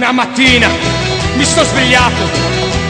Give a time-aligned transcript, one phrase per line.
[0.00, 0.66] Una mattina
[1.36, 2.22] mi sto svegliato.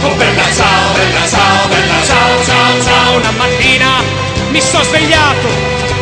[0.04, 3.16] Oh bella ciao, bella ciao, bella ciao, ciao, ciao.
[3.16, 3.90] Una mattina
[4.52, 5.48] mi sto svegliato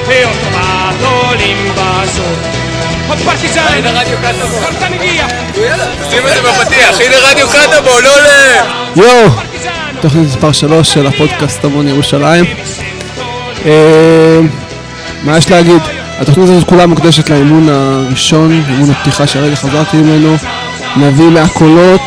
[0.06, 2.24] e ho trovato l'invaso.
[3.08, 4.62] Oh partigiano, הנה רדיו קטמון.
[4.62, 5.26] portami via.
[6.10, 8.64] שים את זה בפתיח, הנה רדיו קטמון, לא עולה!
[8.96, 9.30] יואו.
[10.00, 12.44] תוכנית מספר 3 של הפודקאסט המון ירושלים.
[15.24, 15.82] מה יש להגיד?
[16.20, 20.36] התוכנית הזאת כולה מוקדשת לאימון הראשון, אימון הפתיחה שהרגע חזרתי ממנו.
[20.96, 22.00] נביא מהקולות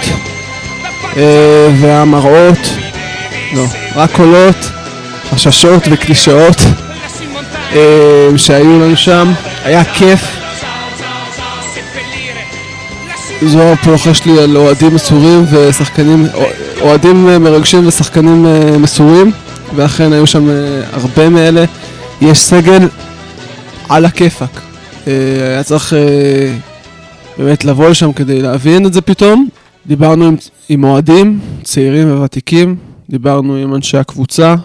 [1.18, 2.74] אה, והמראות,
[3.54, 3.64] לא,
[3.96, 4.56] רק קולות,
[5.32, 6.62] חששות וקלישאות.
[7.76, 9.34] אה, שהיו לנו שם.
[9.64, 10.22] היה כיף.
[11.76, 13.12] seppellire.
[13.42, 16.28] Lassi זוהר פה לוחש לי על אוהדים מסורים ושחקנים,
[16.82, 19.32] אוהדים מרגשים ושחקנים אה, מסורים
[19.76, 20.56] ואכן היו שם אה,
[20.94, 21.66] הרבה מאלה.
[22.22, 22.88] יש סגל
[23.90, 24.62] על הכיפאק.
[25.08, 25.14] אה,
[25.52, 25.94] היה צריך
[27.42, 29.50] באמת לבוא לשם כדי להבין את זה פתאום.
[29.86, 30.36] דיברנו עם,
[30.70, 32.76] עם אוהדים, צעירים וותיקים,
[33.10, 34.56] דיברנו עם אנשי הקבוצה,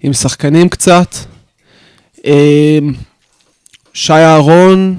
[0.00, 1.14] עם שחקנים קצת.
[2.26, 2.78] אה,
[3.94, 4.96] שי אהרון,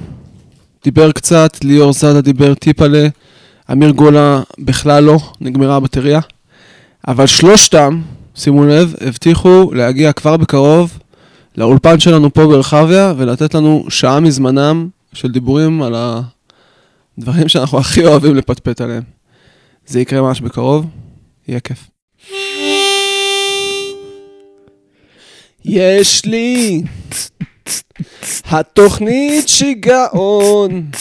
[0.83, 3.07] דיבר קצת, ליאור זאדה דיבר טיפלה,
[3.71, 6.19] אמיר גולה בכלל לא, נגמרה הבטריה.
[7.07, 8.01] אבל שלושתם,
[8.35, 10.99] שימו לב, הבטיחו להגיע כבר בקרוב
[11.57, 15.95] לאולפן שלנו פה ברחביה ולתת לנו שעה מזמנם של דיבורים על
[17.17, 19.03] הדברים שאנחנו הכי אוהבים לפטפט עליהם.
[19.87, 20.85] זה יקרה ממש בקרוב,
[21.47, 21.79] יהיה כיף.
[25.65, 26.81] יש לי
[28.45, 30.91] התוכנית שיגעון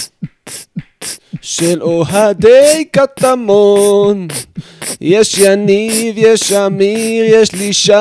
[1.42, 4.28] של אוהדי קטמון
[5.00, 7.92] יש יניב, יש אמיר, יש לי שי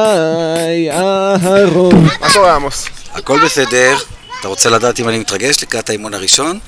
[0.91, 2.85] אהרון מה קורה עמוס?
[3.13, 3.95] הכל בסדר.
[4.39, 6.59] אתה רוצה לדעת אם אני מתרגש לקראת האימון הראשון?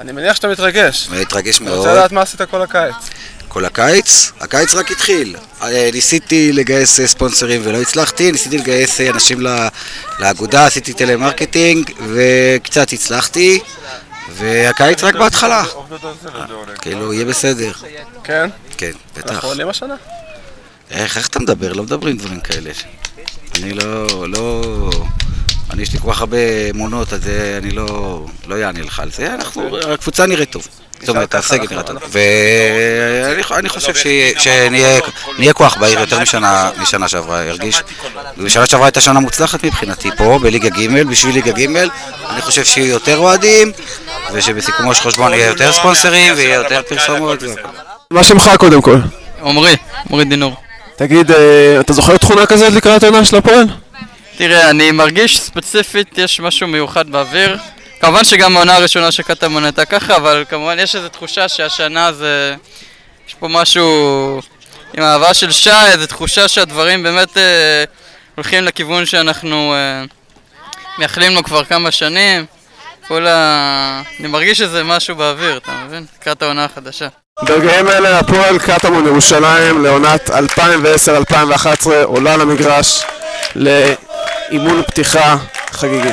[0.00, 1.08] אני מניח שאתה מתרגש.
[1.12, 1.78] אני מתרגש אני מאוד.
[1.78, 2.94] רוצה לדעת מה עשית כל הקיץ.
[3.48, 4.32] כל הקיץ?
[4.40, 5.36] הקיץ רק התחיל.
[5.62, 9.40] אה, ניסיתי לגייס אה, ספונסרים ולא הצלחתי, ניסיתי לגייס אה, אנשים
[10.18, 13.60] לאגודה, עשיתי טלמרקטינג וקצת הצלחתי,
[14.32, 15.64] והקיץ רק בהתחלה.
[16.80, 17.72] כאילו, יהיה בסדר.
[18.24, 18.50] כן?
[18.76, 19.44] כן, בטח.
[19.44, 19.94] עולים השנה?
[20.90, 21.72] איך, איך אתה מדבר?
[21.72, 22.70] לא מדברים דברים כאלה.
[23.54, 24.90] אני לא, לא...
[25.72, 26.36] אני יש לי כל כך הרבה
[26.74, 27.86] אמונות, אז זה, אני לא,
[28.46, 29.34] לא אענה לך על זה.
[29.34, 30.66] אנחנו, הקבוצה נראית טוב.
[31.00, 31.96] זאת אומרת, הסגל נראה טוב.
[32.08, 34.06] ואני אני חושב ש-
[34.38, 34.98] שנהיה
[35.38, 36.70] נהיה כוח בעיר יותר משנה,
[37.08, 37.82] שעברה, הרגיש.
[38.38, 41.76] ושנה שעברה הייתה שנה מוצלחת מבחינתי פה, בליגה ג', בשביל ליגה ג'.
[42.30, 43.72] אני חושב שיהיו יותר אוהדים,
[44.32, 47.38] ושבסיכומו של חשבון יהיה יותר ספונסרים ויהיה יותר פרסומות.
[48.10, 48.96] מה שמך קודם כל?
[49.44, 49.76] עמרי,
[50.10, 50.56] עמרי דינור.
[50.96, 53.64] תגיד, אה, אתה זוכר תכונה כזאת לקראת העונה של הפועל?
[54.40, 57.58] תראה, אני מרגיש ספציפית, יש משהו מיוחד באוויר.
[58.00, 62.54] כמובן שגם העונה הראשונה של קטמון הייתה ככה, אבל כמובן יש איזו תחושה שהשנה זה...
[63.28, 64.40] יש פה משהו
[64.96, 67.84] עם האהבה של שי, איזו תחושה שהדברים באמת אה,
[68.34, 70.04] הולכים לכיוון שאנחנו אה,
[70.98, 72.46] מייחלים לו כבר כמה שנים.
[73.08, 74.02] כל ה...
[74.20, 76.06] אני מרגיש איזה משהו באוויר, אתה מבין?
[76.20, 77.08] לקראת העונה החדשה.
[77.42, 80.34] ברגעים אלה הפועל קטמון ירושלים לעונת 2010-2011
[82.04, 83.04] עולה למגרש
[84.50, 85.36] לאימון פתיחה
[85.72, 86.10] חגיגי.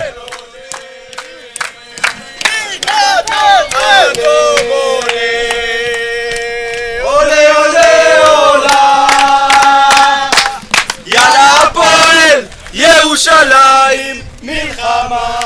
[12.74, 14.22] ירושלים!
[14.44, 15.38] מלחמה!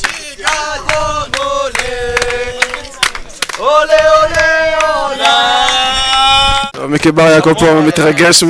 [0.00, 1.30] שיגעון
[3.58, 4.27] עולה עולה!
[6.88, 8.48] מיקי בר יעקב פה מתרגש מ-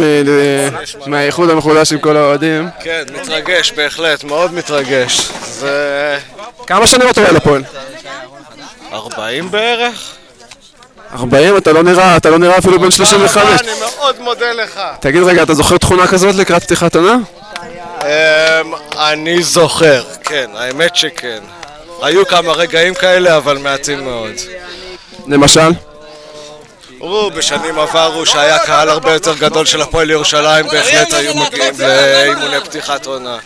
[1.07, 2.69] מהאיחוד המחודש עם כל האוהדים.
[2.83, 5.29] כן, מתרגש, בהחלט, מאוד מתרגש.
[5.45, 6.19] זה...
[6.67, 7.63] כמה שנים אתה רואה לפועל?
[8.93, 10.13] 40 בערך?
[11.15, 11.57] 40?
[11.57, 13.61] אתה לא נראה, אתה לא נראה אפילו בן 35.
[13.61, 14.81] אני מאוד מודה לך.
[15.01, 17.17] תגיד רגע, אתה זוכר תכונה כזאת לקראת פתיחת עונה?
[18.03, 18.07] אמ,
[18.97, 21.39] אני זוכר, כן, האמת שכן.
[22.03, 24.33] היו כמה רגעים כאלה, אבל מעטים מאוד.
[25.27, 25.71] למשל?
[26.99, 32.61] ברור, בשנים עברו שהיה קהל הרבה יותר גדול של הפועל ירושלים, בהחלט היו מגיעים לאימוני
[32.65, 33.39] פתיחת עונה.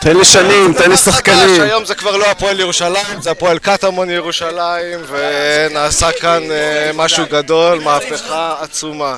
[0.00, 1.62] תן לי שנים, תן לי שחקנים.
[1.62, 7.80] היום זה כבר לא הפועל ירושלים, זה הפועל קטמון ירושלים, ונעשה כאן אה, משהו גדול,
[7.80, 9.16] מהפכה עצומה.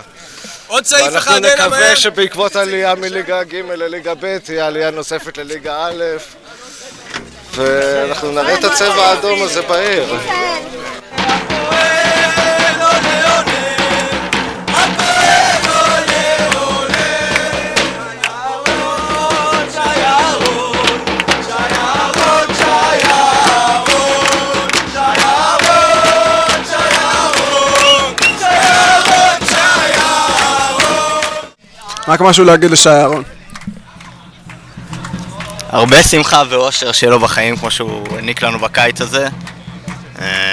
[0.67, 1.67] עוד סעיף ואנחנו אחד, אלה מהר!
[1.67, 6.05] נקווה שבעקבות עלייה מליגה ג' לליגה ב' תהיה עלייה נוספת לליגה א',
[7.55, 10.17] ואנחנו נראה את הצבע האדום הזה בעיר.
[32.11, 33.23] רק משהו להגיד לשי אהרון.
[35.69, 39.25] הרבה שמחה ואושר שיהיה לו בחיים כמו שהוא העניק לנו בקיץ הזה.
[39.25, 39.31] אה,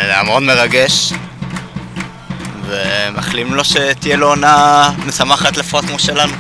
[0.06, 1.14] זה היה מאוד מרגש.
[2.66, 6.34] ומאחלים לו שתהיה לו עונה משמחת לפחות כמו שלנו.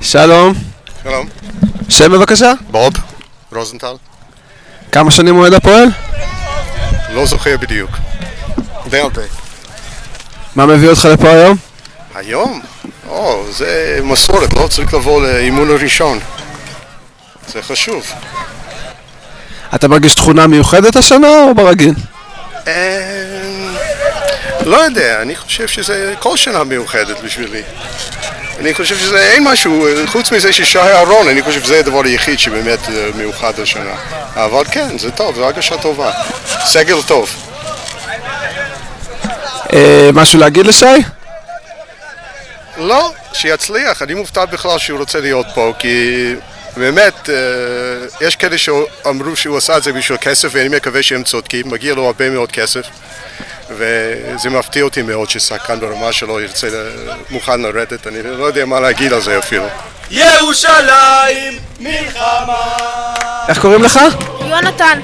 [0.00, 0.54] שלום,
[1.02, 1.26] שלום.
[1.88, 2.52] שם בבקשה.
[2.70, 2.92] בוב
[3.52, 3.94] רוזנטל.
[4.92, 5.88] כמה שנים אוהד הפועל?
[7.10, 7.90] לא זוכר בדיוק.
[8.90, 9.22] די הרבה.
[10.56, 11.73] מה מביא אותך לפה היום?
[12.14, 12.60] היום?
[13.08, 16.18] או, זה מסורת, לא צריך לבוא לאימון הראשון.
[17.48, 18.12] זה חשוב.
[19.74, 21.94] אתה מרגיש תכונה מיוחדת השנה או ברגיל?
[22.66, 23.02] אה,
[24.64, 27.62] לא יודע, אני חושב שזה כל שנה מיוחדת בשבילי.
[28.60, 32.78] אני חושב שזה אין משהו, חוץ מזה ששי אהרון, אני חושב שזה הדבר היחיד שבאמת
[32.88, 33.94] אה, מיוחד השנה.
[34.34, 36.10] אבל כן, זה טוב, זו הרגשה טובה.
[36.64, 37.30] סגל טוב.
[39.72, 40.86] אה, משהו להגיד לשי?
[42.76, 44.02] לא, שיצליח.
[44.02, 46.34] אני מופתע בכלל שהוא רוצה להיות פה, כי
[46.76, 47.34] באמת, אה,
[48.26, 51.70] יש כאלה שאמרו שהוא עשה את זה בשביל כסף, ואני מקווה שהם צודקים.
[51.70, 52.82] מגיע לו הרבה מאוד כסף,
[53.70, 56.90] וזה מפתיע אותי מאוד ששחקן ברמה שלו ירצה, ל-
[57.30, 58.06] מוכן לרדת.
[58.06, 59.64] אני לא יודע מה להגיד על זה אפילו.
[60.10, 63.14] ירושלים מלחמה
[63.48, 64.00] איך קוראים לך?
[64.40, 65.00] יונתן,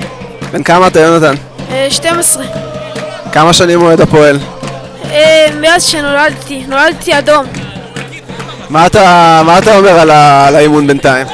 [0.52, 1.34] בן כמה אתה יונתן?
[1.70, 2.44] אה, 12.
[3.32, 4.38] כמה שנים אוהד הפועל?
[5.11, 7.46] אה, מאז שנולדתי, נולדתי אדום.
[8.70, 11.26] מה אתה, מה אתה אומר על, ה, על האימון בינתיים?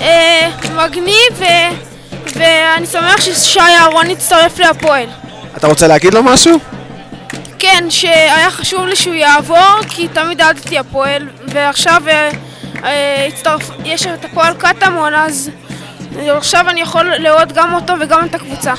[0.00, 5.06] אה, מגניב, ו- ואני שמח ששי אהרון הצטרף להפועל.
[5.56, 6.58] אתה רוצה להגיד לו משהו?
[7.58, 12.30] כן, שהיה חשוב לי שהוא יעבור, כי תמיד אהדתי הפועל, ועכשיו אה,
[12.84, 15.50] אה, הצטרף, יש את הפועל קטמון, אז
[16.18, 18.72] עכשיו אני יכול לאהוד גם אותו וגם את הקבוצה.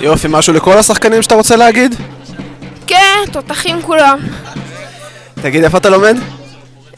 [0.00, 1.94] יופי, משהו לכל השחקנים שאתה רוצה להגיד?
[2.86, 4.18] כן, תותחים כולם.
[5.42, 6.16] תגיד, איפה אתה לומד?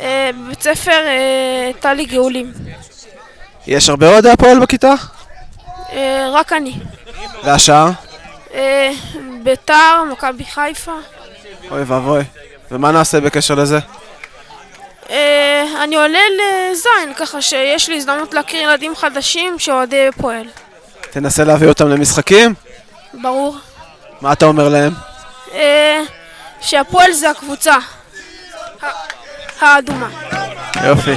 [0.00, 2.52] אה, בבית ספר אה, טלי גאולים.
[3.66, 4.94] יש הרבה אוהדי הפועל בכיתה?
[5.92, 6.74] אה, רק אני.
[7.44, 7.88] והשאר?
[9.42, 10.92] ביתר, מכבי חיפה.
[11.70, 12.24] אוי ואבוי.
[12.70, 13.78] ומה נעשה בקשר לזה?
[15.82, 20.46] אני עולה לזין, ככה שיש לי הזדמנות להכיר ילדים חדשים שאוהדי פועל.
[21.10, 22.54] תנסה להביא אותם למשחקים?
[23.14, 23.56] ברור.
[24.20, 24.92] מה אתה אומר להם?
[26.60, 27.76] שהפועל זה הקבוצה.
[29.60, 30.08] האדומה.
[30.84, 31.14] יופי.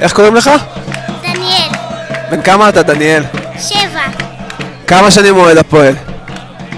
[0.00, 0.50] איך קוראים לך?
[1.22, 1.68] דניאל,
[2.30, 3.22] בן כמה אתה, דניאל?
[3.58, 4.02] שבע.
[4.86, 5.94] כמה שנים אוהד הפועל?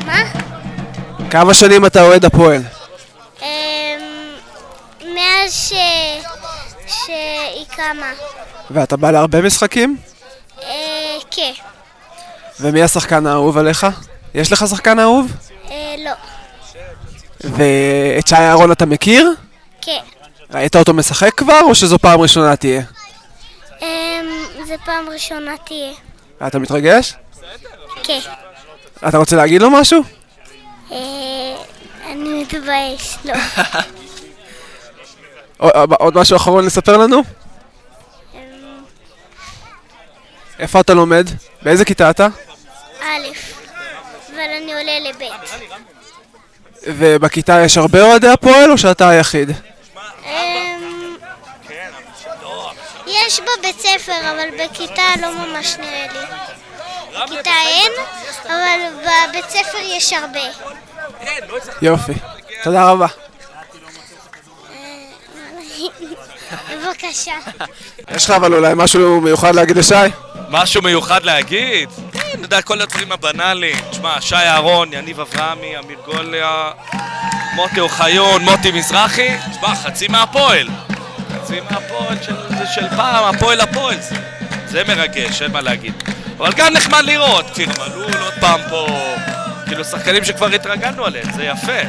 [0.07, 0.19] מה?
[1.31, 2.63] כמה שנים אתה אוהד הפועל?
[3.43, 3.47] אמ,
[5.15, 5.73] מאז ש...
[6.87, 8.11] שהיא קמה.
[8.71, 9.97] ואתה בא להרבה משחקים?
[10.63, 10.69] אה,
[11.31, 11.53] כן.
[12.61, 13.87] ומי השחקן האהוב עליך?
[14.35, 15.33] יש לך שחקן אהוב?
[15.71, 16.11] אה, לא.
[17.45, 19.31] ואת שי אהרון אתה מכיר?
[19.81, 20.01] כן.
[20.55, 22.83] ראית אותו משחק כבר, או שזו פעם ראשונה תהיה?
[23.83, 23.87] אמ,
[24.67, 25.93] זה פעם ראשונה תהיה.
[26.47, 27.15] אתה מתרגש?
[28.03, 28.19] כן.
[29.09, 30.03] אתה רוצה להגיד לו משהו?
[30.93, 30.97] אה,
[32.07, 33.35] אני מתבייש, לא.
[35.61, 37.23] או- עוד משהו אחרון לספר לנו?
[38.35, 38.39] אמ,
[40.59, 41.27] איפה אתה לומד?
[41.63, 42.27] באיזה כיתה אתה?
[43.01, 43.05] א',
[44.33, 45.23] אבל אני עולה לב'.
[46.87, 49.51] ובכיתה יש הרבה אוהדי הפועל, או שאתה היחיד?
[53.27, 56.19] יש בבית ספר, אבל בכיתה לא ממש נראה לי.
[57.25, 57.93] בכיתה אין,
[58.45, 58.81] אבל
[59.29, 60.41] בבית ספר יש הרבה.
[61.83, 62.13] יופי.
[62.63, 63.07] תודה רבה.
[66.71, 67.33] בבקשה.
[68.17, 69.95] יש לך אבל אולי משהו מיוחד להגיד לשי?
[70.49, 71.89] משהו מיוחד להגיד?
[72.35, 73.77] אני יודע, כל הדברים הבנאליים.
[73.91, 76.71] תשמע, שי אהרון, יניב אברהמי, אמיר גוליה,
[77.55, 80.69] מוטי אוחיון, מוטי מזרחי, תשמע, חצי מהפועל.
[81.45, 82.35] חצי מהפועל של,
[82.75, 83.97] של פעם, הפועל הפועל.
[84.01, 84.17] זה,
[84.67, 85.95] זה מרגש, אין מה להגיד.
[86.37, 88.87] אבל גם נחמד לראות, כאילו, מלול עוד פעם פה,
[89.67, 91.89] כאילו, שחקנים שכבר התרגלנו עליהם, זה יפה.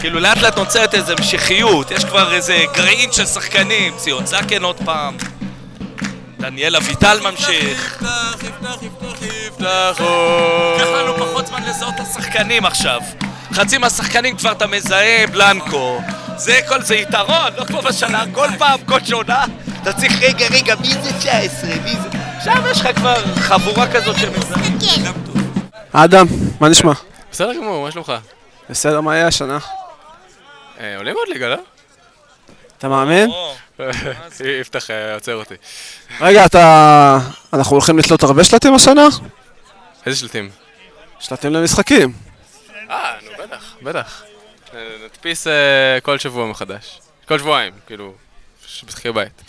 [0.00, 4.76] כאילו, לאט לאט נוצרת איזו המשכיות, יש כבר איזה גרעין של שחקנים, ציון זקן עוד
[4.84, 5.16] פעם.
[6.38, 8.02] דניאל אביטל ממשיך.
[10.76, 13.00] לקח לנו פחות זמן לזהות את השחקנים עכשיו.
[13.52, 16.00] חצי מהשחקנים כבר אתה מזהה, בלנקו.
[16.36, 19.44] זה כל זה יתרון, לא כמו בשנה, כל פעם, כל שונה.
[19.82, 21.70] אתה צריך, רגע, רגע, מי זה 19?
[21.84, 22.08] מי זה...
[22.36, 24.64] עכשיו יש לך כבר חבורה כזאת שמזהה.
[25.92, 26.26] אדם,
[26.60, 26.92] מה נשמע?
[27.32, 28.12] בסדר גמור, מה שלומך?
[28.70, 29.58] בסדר, מה יהיה השנה?
[30.80, 31.56] אה, עולים עוד ליגה, לא?
[32.78, 33.30] אתה מאמין?
[34.60, 35.54] יפתח אה, עוצר אותי.
[36.20, 37.18] רגע, אתה...
[37.52, 39.06] אנחנו הולכים לתלות הרבה שלטים השנה?
[40.06, 40.50] איזה שלטים?
[41.20, 42.12] שלטים למשחקים.
[42.90, 44.22] אה, נו בטח, בטח.
[45.04, 45.52] נדפיס אה,
[46.02, 47.00] כל שבוע מחדש.
[47.28, 48.12] כל שבועיים, כאילו.
[48.66, 49.42] שמשחקי בית.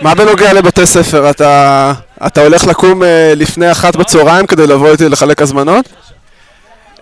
[0.00, 1.30] מה בנוגע לבתי ספר?
[1.30, 1.92] אתה,
[2.26, 5.88] אתה הולך לקום אה, לפני אחת בצהריים כדי לבוא איתי לחלק הזמנות?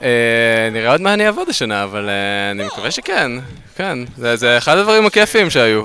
[0.03, 2.09] אה, נראה עוד מה אני אעבוד השנה, אבל
[2.51, 3.31] אני מקווה שכן.
[3.77, 5.85] כן, זה, זה אחד הדברים הכיפים שהיו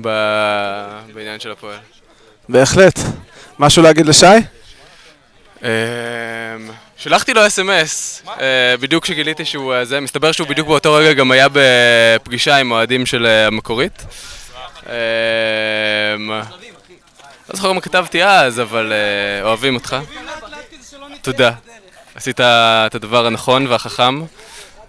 [0.00, 1.78] ב- בעניין של הפועל.
[2.48, 2.98] בהחלט.
[3.58, 4.26] משהו להגיד לשי?
[7.02, 11.30] שלחתי לו אס.אם.אס, אה, בדיוק כשגיליתי שהוא אה, זה, מסתבר שהוא בדיוק באותו רגע גם
[11.30, 14.04] היה בפגישה עם אוהדים של אה, המקורית.
[14.86, 14.92] לא
[17.52, 18.92] זוכר מה כתבתי אז, אבל
[19.42, 19.96] אוהבים אותך.
[21.22, 21.52] תודה.
[22.14, 24.22] עשית את הדבר הנכון והחכם,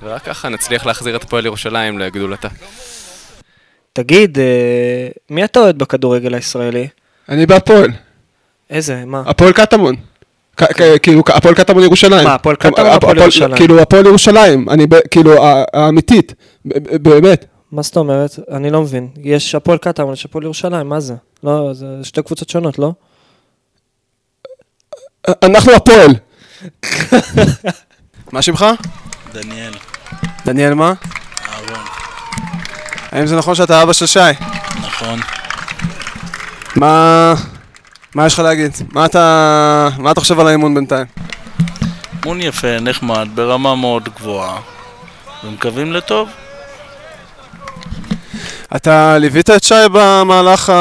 [0.01, 2.47] ורק ככה נצליח להחזיר את הפועל ירושלים לגדולתה.
[3.93, 4.37] תגיד,
[5.29, 6.87] מי אתה אוהד בכדורגל הישראלי?
[7.29, 7.89] אני בהפועל.
[8.69, 9.23] איזה, מה?
[9.25, 9.95] הפועל קטמון.
[11.01, 12.23] כאילו, הפועל קטמון ירושלים.
[12.27, 13.55] מה, הפועל קטמון או הפ- הפועל ירושלים?
[13.55, 14.69] כאילו, הפועל ירושלים.
[14.69, 15.31] אני, כאילו,
[15.73, 16.33] האמיתית.
[17.01, 17.45] באמת.
[17.71, 18.39] מה זאת אומרת?
[18.51, 19.07] אני לא מבין.
[19.23, 21.13] יש הפועל קטמון, יש הפועל ירושלים, מה זה?
[21.43, 22.93] לא, זה שתי קבוצות שונות, לא?
[25.43, 26.11] אנחנו הפועל.
[28.33, 28.65] מה שמך?
[29.33, 29.73] דניאל,
[30.45, 30.93] דניאל מה?
[31.49, 31.85] אהרון,
[33.11, 34.19] האם זה נכון שאתה אבא של שי?
[34.81, 35.19] נכון.
[36.75, 37.33] מה...
[38.15, 38.71] מה יש לך להגיד?
[38.91, 39.89] מה אתה...
[39.97, 41.05] מה אתה חושב על האימון בינתיים?
[42.23, 44.59] אימון יפה, נחמד, ברמה מאוד גבוהה,
[45.43, 46.29] ומקווים לטוב.
[48.75, 50.73] אתה ליווית את שי במהלך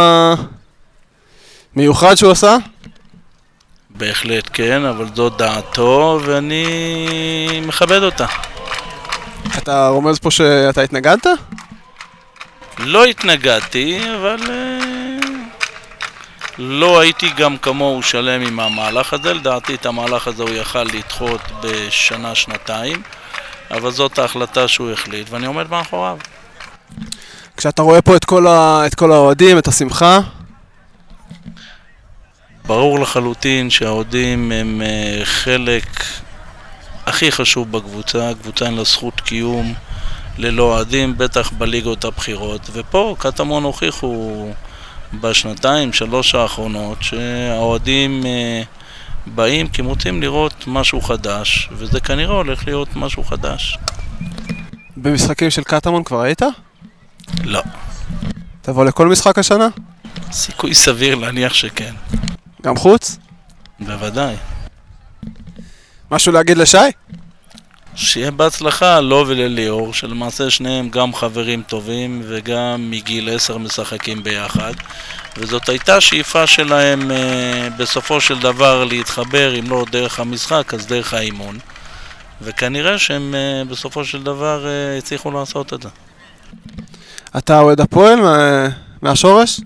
[1.74, 2.56] המיוחד שהוא עשה?
[3.90, 6.66] בהחלט כן, אבל זו דעתו, ואני
[7.66, 8.26] מכבד אותה.
[9.58, 11.26] אתה רומז פה שאתה התנגדת?
[12.78, 14.91] לא התנגדתי, אבל אה,
[16.64, 19.34] לא הייתי גם כמוהו שלם עם המהלך הזה.
[19.34, 23.02] לדעתי את המהלך הזה הוא יכל לדחות בשנה-שנתיים,
[23.70, 26.18] אבל זאת ההחלטה שהוא החליט, ואני עומד מאחוריו.
[27.56, 28.82] כשאתה רואה פה את כל, ה...
[28.86, 30.18] את כל האוהדים, את השמחה,
[32.66, 36.04] ברור לחלוטין שהאוהדים הם אה, חלק
[37.06, 39.74] הכי חשוב בקבוצה, הקבוצה אין לה זכות קיום
[40.38, 42.70] ללא אוהדים, בטח בליגות הבכירות.
[42.72, 44.48] ופה קטמון הוכיחו
[45.20, 48.62] בשנתיים, שלוש האחרונות, שהאוהדים אה,
[49.26, 53.78] באים כי רוצים לראות משהו חדש, וזה כנראה הולך להיות משהו חדש.
[54.96, 56.42] במשחקים של קטמון כבר היית?
[57.44, 57.62] לא.
[58.62, 59.68] תבוא לכל משחק השנה?
[60.32, 61.94] סיכוי סביר להניח שכן.
[62.62, 63.18] גם חוץ?
[63.80, 64.36] בוודאי.
[66.10, 66.76] משהו להגיד לשי?
[67.94, 74.72] שיהיה בהצלחה לו ולליאור, שלמעשה שניהם גם חברים טובים וגם מגיל עשר משחקים ביחד
[75.36, 81.14] וזאת הייתה שאיפה שלהם אה, בסופו של דבר להתחבר, אם לא דרך המשחק, אז דרך
[81.14, 81.58] האימון
[82.42, 85.88] וכנראה שהם אה, בסופו של דבר אה, הצליחו לעשות את זה.
[87.38, 88.68] אתה אוהד הפועל מה...
[89.02, 89.60] מהשורש?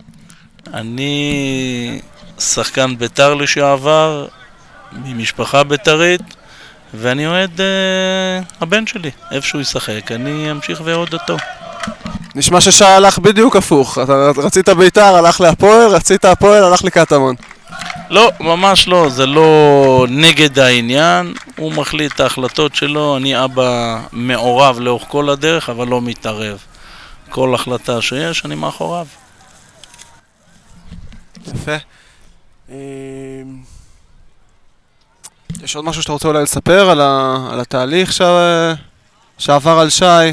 [0.74, 2.00] אני
[2.38, 4.26] שחקן בית"ר לשעבר,
[4.92, 6.35] ממשפחה בית"רית
[6.98, 11.36] ואני אוהד אה, הבן שלי, איפה שהוא ישחק, אני אמשיך ואוהד אותו.
[12.34, 13.98] נשמע ששי הלך בדיוק הפוך.
[13.98, 17.34] אתה רצית בית"ר, הלך להפועל, רצית הפועל, הלך לקטמון.
[18.10, 24.80] לא, ממש לא, זה לא נגד העניין, הוא מחליט את ההחלטות שלו, אני אבא מעורב
[24.80, 26.58] לאורך כל הדרך, אבל לא מתערב.
[27.30, 29.06] כל החלטה שיש, אני מאחוריו.
[31.46, 31.76] יפה.
[35.64, 37.36] יש עוד משהו שאתה רוצה אולי לספר על, ה...
[37.52, 38.20] על התהליך ש...
[39.38, 40.32] שעבר על שי?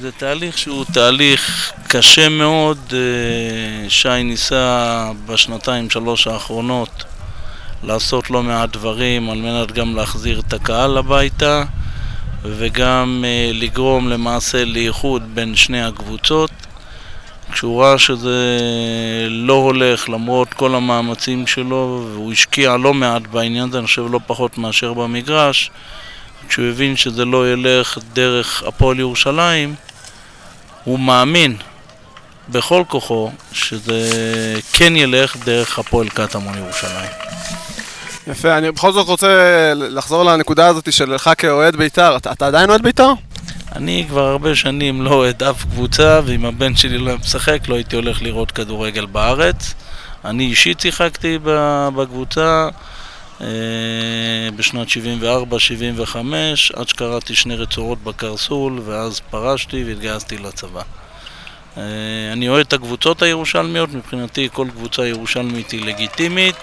[0.00, 2.78] זה תהליך שהוא תהליך קשה מאוד.
[2.92, 7.04] אה, שי ניסה בשנתיים שלוש האחרונות
[7.82, 11.64] לעשות לא מעט דברים על מנת גם להחזיר את הקהל הביתה
[12.42, 16.50] וגם אה, לגרום למעשה לאיחוד בין שני הקבוצות.
[17.52, 18.58] כשהוא ראה שזה
[19.30, 24.20] לא הולך למרות כל המאמצים שלו והוא השקיע לא מעט בעניין הזה, אני חושב לא
[24.26, 25.70] פחות מאשר במגרש
[26.48, 29.74] כשהוא הבין שזה לא ילך דרך הפועל ירושלים
[30.84, 31.56] הוא מאמין
[32.48, 34.10] בכל כוחו שזה
[34.72, 37.10] כן ילך דרך הפועל קטמון ירושלים.
[38.26, 42.16] יפה, אני בכל זאת רוצה לחזור לנקודה הזאת שלך כאוהד בית"ר.
[42.16, 43.12] אתה, אתה עדיין אוהד בית"ר?
[43.76, 47.74] אני כבר הרבה שנים לא אוהד אף קבוצה, ואם הבן שלי לא היה משחק, לא
[47.74, 49.74] הייתי הולך לראות כדורגל בארץ.
[50.24, 51.38] אני אישית שיחקתי
[51.94, 52.68] בקבוצה
[53.40, 53.46] אה,
[54.56, 56.16] בשנת 74-75,
[56.74, 60.82] עד שקראתי שני רצועות בקרסול, ואז פרשתי והתגייסתי לצבא.
[61.76, 61.82] אה,
[62.32, 66.56] אני אוהד את הקבוצות הירושלמיות, מבחינתי כל קבוצה ירושלמית היא לגיטימית,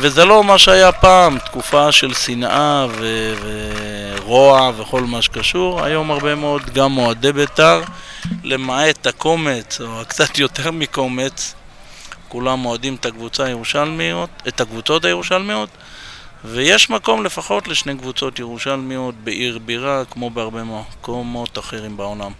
[0.00, 5.84] וזה לא מה שהיה פעם, תקופה של שנאה ו- ורוע וכל מה שקשור.
[5.84, 7.80] היום הרבה מאוד גם אוהדי בית"ר,
[8.42, 11.54] למעט הקומץ, או קצת יותר מקומץ,
[12.28, 15.68] כולם אוהדים את הקבוצה הירושלמיות, את הקבוצות הירושלמיות,
[16.44, 22.32] ויש מקום לפחות לשני קבוצות ירושלמיות בעיר בירה, כמו בהרבה מקומות אחרים בעולם.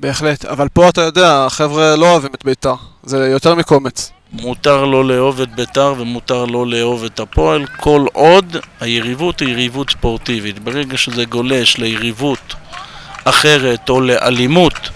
[0.00, 4.15] בהחלט, אבל פה אתה יודע, החבר'ה לא אוהבים את בית"ר, זה יותר מקומץ.
[4.40, 9.90] מותר לא לאהוב את בית"ר ומותר לא לאהוב את הפועל כל עוד היריבות היא יריבות
[9.90, 10.58] ספורטיבית.
[10.58, 12.54] ברגע שזה גולש ליריבות
[13.24, 14.90] אחרת או לאלימות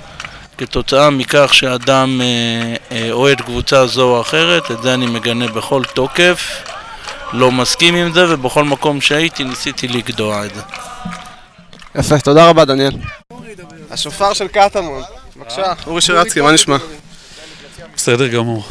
[0.58, 5.82] כתוצאה מכך שאדם אה, אה, אוהד קבוצה זו או אחרת, את זה אני מגנה בכל
[5.94, 6.62] תוקף.
[7.32, 10.60] לא מסכים עם זה ובכל מקום שהייתי ניסיתי לגדוע את זה.
[11.94, 12.92] יפה, תודה רבה דניאל.
[13.90, 15.02] השופר של קטמון,
[15.36, 16.76] בבקשה, אורי שירצקי, מה נשמע?
[17.96, 18.64] בסדר גמור.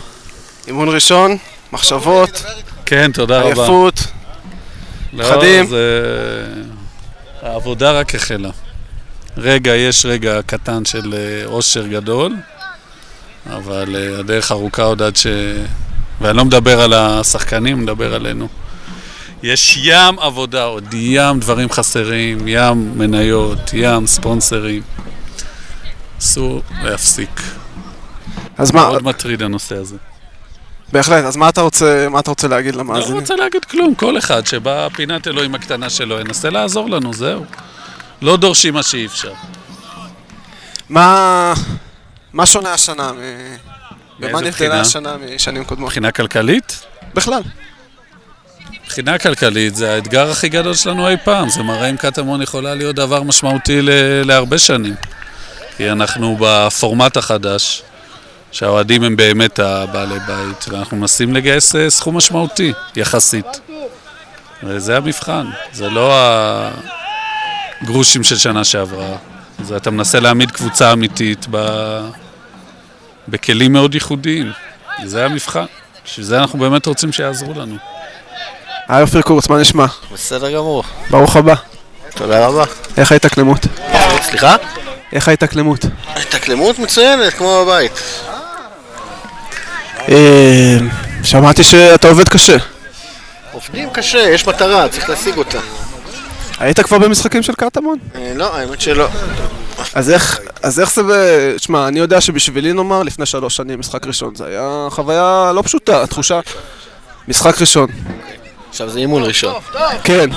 [0.67, 1.37] אימון ראשון,
[1.73, 2.43] מחשבות,
[2.85, 3.47] כן, תודה רבה.
[3.61, 3.99] עייפות,
[5.13, 5.67] לא, פחדים.
[5.67, 6.03] זה...
[7.41, 8.49] העבודה רק החלה.
[9.37, 12.35] רגע, יש רגע קטן של אה, אושר גדול,
[13.49, 15.27] אבל אה, הדרך ארוכה עוד עד ש...
[16.21, 18.47] ואני לא מדבר על השחקנים, מדבר עלינו.
[19.43, 24.81] יש ים עבודה עוד, ים דברים חסרים, ים מניות, ים ספונסרים.
[26.19, 27.41] אסור להפסיק.
[28.57, 29.95] אז מה- מאוד מטריד הנושא הזה.
[30.91, 33.19] בהחלט, אז מה אתה רוצה, מה אתה רוצה להגיד לא למאזינים?
[33.19, 37.45] רוצה להגיד כלום, כל אחד שבא פינת אלוהים הקטנה שלו ינסה לעזור לנו, זהו.
[38.21, 39.31] לא דורשים מה שאי אפשר.
[40.89, 41.53] מה,
[42.33, 43.11] מה שונה השנה?
[43.11, 43.15] מ...
[44.19, 44.81] במה מאיזה נבדלה?
[44.81, 45.87] השנה משנים קודמות?
[45.87, 46.85] מבחינה כלכלית?
[47.13, 47.41] בכלל.
[48.85, 52.95] מבחינה כלכלית זה האתגר הכי גדול שלנו אי פעם, זה מראה אם קטמון יכולה להיות
[52.95, 53.89] דבר משמעותי ל-
[54.25, 54.95] להרבה שנים.
[55.77, 57.81] כי אנחנו בפורמט החדש,
[58.51, 63.45] שהאוהדים הם באמת הבעלי בית, ואנחנו מנסים לגייס אה, סכום משמעותי, יחסית.
[64.63, 66.13] וזה המבחן, זה לא
[67.81, 69.15] הגרושים של שנה שעברה.
[69.63, 71.57] זה אתה מנסה להעמיד קבוצה אמיתית ב...
[73.27, 74.51] בכלים מאוד ייחודיים.
[75.03, 75.65] זה המבחן.
[76.05, 77.75] בשביל זה אנחנו באמת רוצים שיעזרו לנו.
[78.87, 79.85] היי אופיר קורץ, מה נשמע?
[80.13, 80.83] בסדר גמור.
[81.09, 81.55] ברוך הבא.
[82.15, 82.65] תודה רבה.
[82.97, 83.59] איך ההתאקלמות?
[84.21, 84.55] סליחה?
[85.13, 85.85] איך ההתאקלמות?
[86.15, 87.91] התאקלמות מצוינת, כמו בבית.
[90.09, 90.77] אה,
[91.23, 92.57] שמעתי שאתה עובד קשה.
[93.51, 95.59] עובדים קשה, יש מטרה, צריך להשיג אותה.
[96.59, 97.97] היית כבר במשחקים של קטמון?
[98.15, 99.07] אה, לא, האמת שלא.
[99.93, 101.11] אז איך, אז איך זה ב...
[101.55, 106.07] תשמע, אני יודע שבשבילי נאמר, לפני שלוש שנים, משחק ראשון, זה היה חוויה לא פשוטה,
[106.07, 106.39] תחושה...
[107.27, 107.87] משחק ראשון.
[108.69, 109.53] עכשיו זה אימון ראשון.
[110.03, 110.29] כן.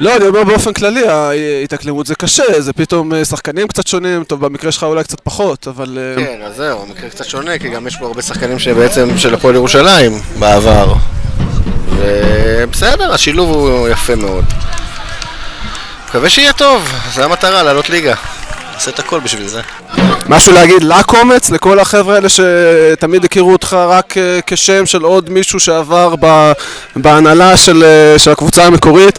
[0.00, 4.46] לא, אני אומר באופן כללי, ההתאקלמות זה קשה, זה פתאום אה, שחקנים קצת שונים, טוב,
[4.46, 5.98] במקרה שלך אולי קצת פחות, אבל...
[6.00, 9.34] אה, כן, אז זהו, המקרה קצת שונה, כי גם יש פה הרבה שחקנים שבעצם של
[9.34, 10.94] הפועל ירושלים בעבר.
[11.96, 14.44] ובסדר, השילוב הוא יפה מאוד.
[16.08, 18.14] מקווה שיהיה טוב, זה המטרה, לעלות ליגה.
[18.74, 19.60] נעשה את הכל בשביל זה.
[20.28, 25.60] משהו להגיד לקומץ, לכל החבר'ה האלה שתמיד הכירו אותך רק אה, כשם של עוד מישהו
[25.60, 26.14] שעבר
[26.96, 29.18] בהנהלה של, אה, של הקבוצה המקורית?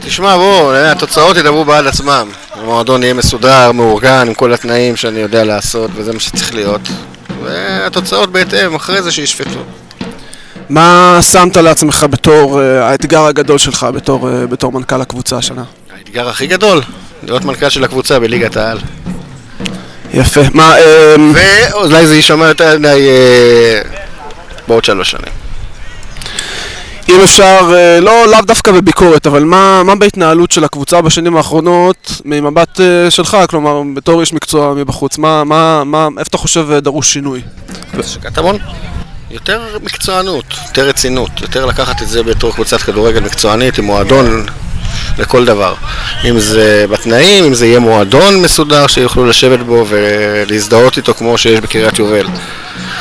[0.00, 2.28] תשמע, בוא, אה, התוצאות ידברו בעד עצמם.
[2.54, 6.80] המועדון יהיה מסודר, מאורגן, עם כל התנאים שאני יודע לעשות, וזה מה שצריך להיות.
[7.42, 9.60] והתוצאות בהתאם, אחרי זה שישפטו.
[10.68, 15.64] מה שמת לעצמך בתור אה, האתגר הגדול שלך בתור, בתור מנכ"ל הקבוצה השנה?
[15.98, 16.80] האתגר הכי גדול,
[17.22, 18.78] להיות מנכ"ל של הקבוצה בליגת העל.
[20.14, 20.40] יפה.
[20.54, 23.82] מה, אה, ואולי זה יישמע יותר מדי אה,
[24.68, 25.32] בעוד שלוש שנים.
[27.08, 32.20] אם אפשר, אה, לא, לאו דווקא בביקורת, אבל מה, מה בהתנהלות של הקבוצה בשנים האחרונות
[32.24, 37.12] ממבט אה, שלך, כלומר, בתור איש מקצוע מבחוץ, מה, מה, מה, איפה אתה חושב דרוש
[37.12, 37.42] שינוי?
[38.22, 38.58] קטמון?
[39.30, 44.46] יותר מקצוענות, יותר רצינות, יותר לקחת את זה בתור קבוצת כדורגל מקצוענית עם מועדון
[45.18, 45.74] לכל דבר.
[46.24, 51.60] אם זה בתנאים, אם זה יהיה מועדון מסודר שיוכלו לשבת בו ולהזדהות איתו כמו שיש
[51.60, 52.26] בקריית יובל.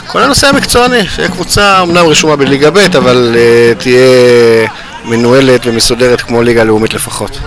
[0.08, 4.68] כל הנושא המקצועני, שיהיה קבוצה אמנם רשומה בליגה ב', אבל uh, תהיה
[5.06, 7.40] מנוהלת ומסודרת כמו ליגה לאומית לפחות.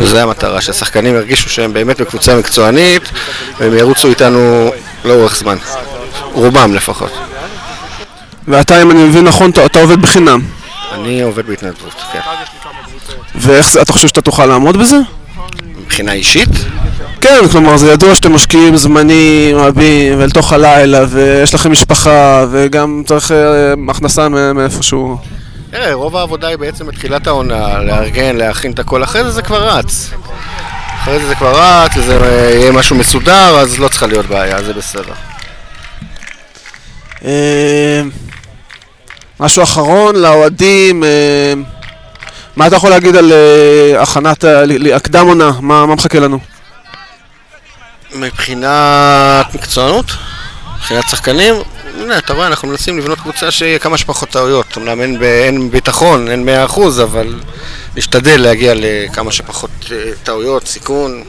[0.00, 3.02] זה המטרה, שהשחקנים ירגישו שהם באמת בקבוצה מקצוענית
[3.58, 4.72] והם ירוצו איתנו
[5.04, 5.56] לאורך זמן.
[6.32, 7.12] רובם לפחות.
[8.48, 10.40] ואתה, אם אני מבין נכון, אתה, אתה עובד בחינם.
[10.92, 12.20] אני עובד בהתנדבות, כן.
[13.44, 14.96] ואיך זה- אתה חושב שאתה תוכל לעמוד בזה?
[15.84, 16.48] מבחינה אישית?
[17.20, 23.02] כן, כלומר, זה ידוע שאתם משקיעים זמנים רבים, ואל תוך הלילה, ויש לכם משפחה, וגם
[23.06, 23.36] צריך אה,
[23.88, 25.16] הכנסה מאיפשהו.
[25.70, 29.68] תראה, רוב העבודה היא בעצם בתחילת העונה, לארגן, להכין את הכל, אחרי זה זה כבר
[29.68, 30.10] רץ.
[31.02, 34.62] אחרי זה זה כבר רץ, וזה אה, יהיה משהו מסודר, אז לא צריכה להיות בעיה,
[34.62, 35.12] זה בסדר.
[37.24, 38.02] אה,
[39.40, 41.04] משהו אחרון לאוהדים,
[42.56, 46.38] מה אתה יכול להגיד על אה, הכנת, ה- ל- ל- הקדם עונה, מה מחכה לנו?
[48.14, 50.06] מבחינת מקצוענות,
[50.76, 51.54] מבחינת שחקנים,
[52.00, 54.78] הנה, אתה רואה, אנחנו מנסים לבנות קבוצה שיהיה כמה שפחות טעויות.
[54.78, 57.40] אמנם אין, ביטחון, אין מאה אחוז, אבל
[57.96, 61.24] נשתדל להגיע לכמה שפחות אה, טעויות, סיכון,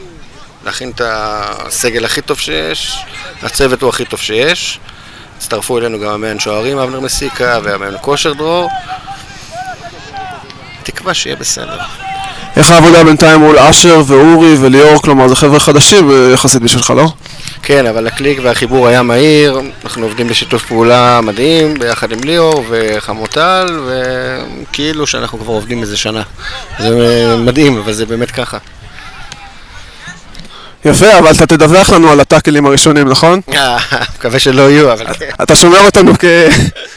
[0.64, 2.98] להכין את הסגל הכי טוב שיש,
[3.42, 4.80] הצוות הוא הכי טוב שיש.
[5.36, 8.70] הצטרפו אלינו גם המאמן שוערים אבנר מסיקה והמאמן כושר דרור.
[11.04, 11.78] תקווה שיהיה בסדר.
[12.56, 17.12] איך העבודה בינתיים מול אשר ואורי וליאור, כלומר זה חבר'ה חדשים אה, יחסית בשבילך, לא?
[17.62, 23.66] כן, אבל הקליק והחיבור היה מהיר, אנחנו עובדים בשיתוף פעולה מדהים ביחד עם ליאור וחמוטל,
[23.86, 26.22] וכאילו שאנחנו כבר עובדים איזה שנה.
[26.78, 28.58] זה אה, מדהים, אבל זה באמת ככה.
[30.84, 33.40] יפה, אבל אתה תדווח לנו על הטאקלים הראשונים, נכון?
[33.54, 33.76] אה,
[34.18, 35.30] מקווה שלא יהיו, אבל כן.
[35.42, 36.12] אתה שומר אותנו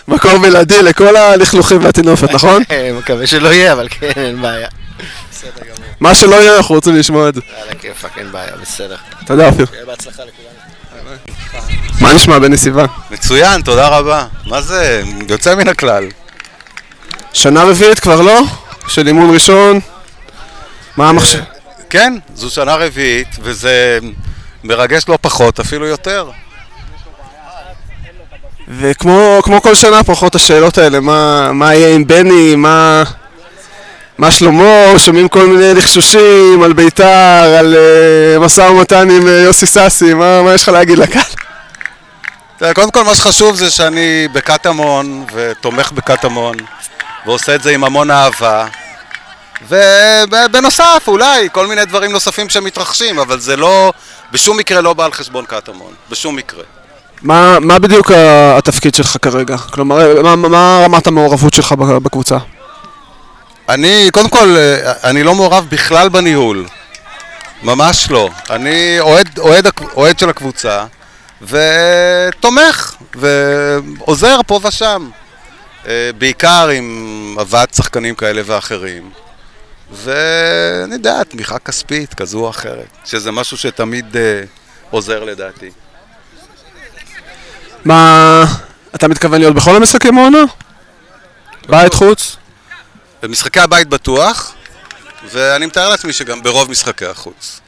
[0.07, 2.63] כמקור בלעדי לכל הלכלוכים והטינופת, נכון?
[2.93, 4.67] מקווה שלא יהיה, אבל כן, אין בעיה.
[5.31, 5.87] בסדר גמור.
[5.99, 7.41] מה שלא יהיה, אנחנו רוצים לשמוע את זה.
[7.61, 8.95] על הכיפאק, אין בעיה, בסדר.
[9.25, 9.65] תודה, אופיר.
[9.65, 10.57] שיהיה בהצלחה לכולנו.
[12.01, 12.87] מה נשמע, בני סיוון?
[13.11, 14.25] מצוין, תודה רבה.
[14.45, 16.05] מה זה, יוצא מן הכלל.
[17.33, 18.41] שנה רביעית כבר לא?
[18.87, 19.79] של אימון ראשון?
[20.97, 21.39] מה המחשב?
[21.89, 23.99] כן, זו שנה רביעית, וזה
[24.63, 26.29] מרגש לא פחות, אפילו יותר.
[28.67, 33.03] וכמו כמו כל שנה פחות השאלות האלה, מה, מה יהיה עם בני, מה,
[34.17, 39.65] מה שלמה, שומעים כל מיני לחשושים על בית"ר, על uh, משא ומתן עם uh, יוסי
[39.65, 41.23] סאסי, מה, מה יש לך להגיד לקהל?
[42.57, 46.55] תראה, קודם כל מה שחשוב זה שאני בקטמון, ותומך בקטמון,
[47.25, 48.67] ועושה את זה עם המון אהבה.
[49.61, 53.93] ובנוסף, אולי, כל מיני דברים נוספים שמתרחשים, אבל זה לא,
[54.31, 56.63] בשום מקרה לא בא על חשבון קטמון, בשום מקרה.
[57.21, 58.11] מה, מה בדיוק
[58.57, 59.57] התפקיד שלך כרגע?
[59.57, 62.37] כלומר, מה, מה רמת המעורבות שלך בקבוצה?
[63.69, 64.55] אני, קודם כל,
[65.03, 66.65] אני לא מעורב בכלל בניהול.
[67.63, 68.29] ממש לא.
[68.49, 70.85] אני אוהד, אוהד, אוהד של הקבוצה,
[71.41, 75.09] ותומך, ועוזר פה ושם.
[75.87, 79.09] אה, בעיקר עם הבאת שחקנים כאלה ואחרים.
[79.91, 84.43] ואני יודע, תמיכה כספית כזו או אחרת, שזה משהו שתמיד אה,
[84.89, 85.71] עוזר לדעתי.
[87.85, 88.43] מה,
[88.95, 90.43] אתה מתכוון להיות בכל המשחקים העונה?
[91.69, 92.35] בית חוץ?
[93.21, 94.53] במשחקי הבית בטוח,
[95.31, 97.59] ואני מתאר לעצמי שגם ברוב משחקי החוץ.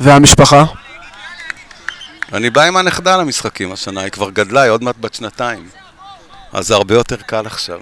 [0.00, 0.64] והמשפחה?
[2.32, 5.68] אני בא עם הנכדה למשחקים השנה, היא כבר גדלה, היא עוד מעט בת שנתיים.
[6.52, 7.80] אז זה הרבה יותר קל עכשיו.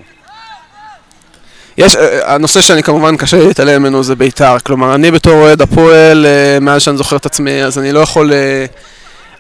[1.78, 5.62] יש, אה, הנושא שאני כמובן קשה לי להתעלם ממנו זה בית"ר, כלומר אני בתור אוהד
[5.62, 8.64] הפועל, אה, מאז שאני זוכר את עצמי, אז אני לא יכול, אה,